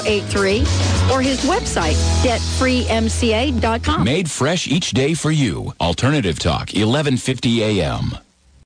888-252-3083, 0.00 1.10
or 1.10 1.22
his 1.22 1.40
website, 1.44 1.96
debtfreemca.com. 2.22 4.04
Made 4.04 4.30
fresh 4.30 4.68
each 4.68 4.90
day 4.90 5.14
for 5.14 5.30
you. 5.30 5.72
Alternative 5.80 6.38
Talk, 6.38 6.70
1150 6.72 7.62
a.m. 7.80 8.18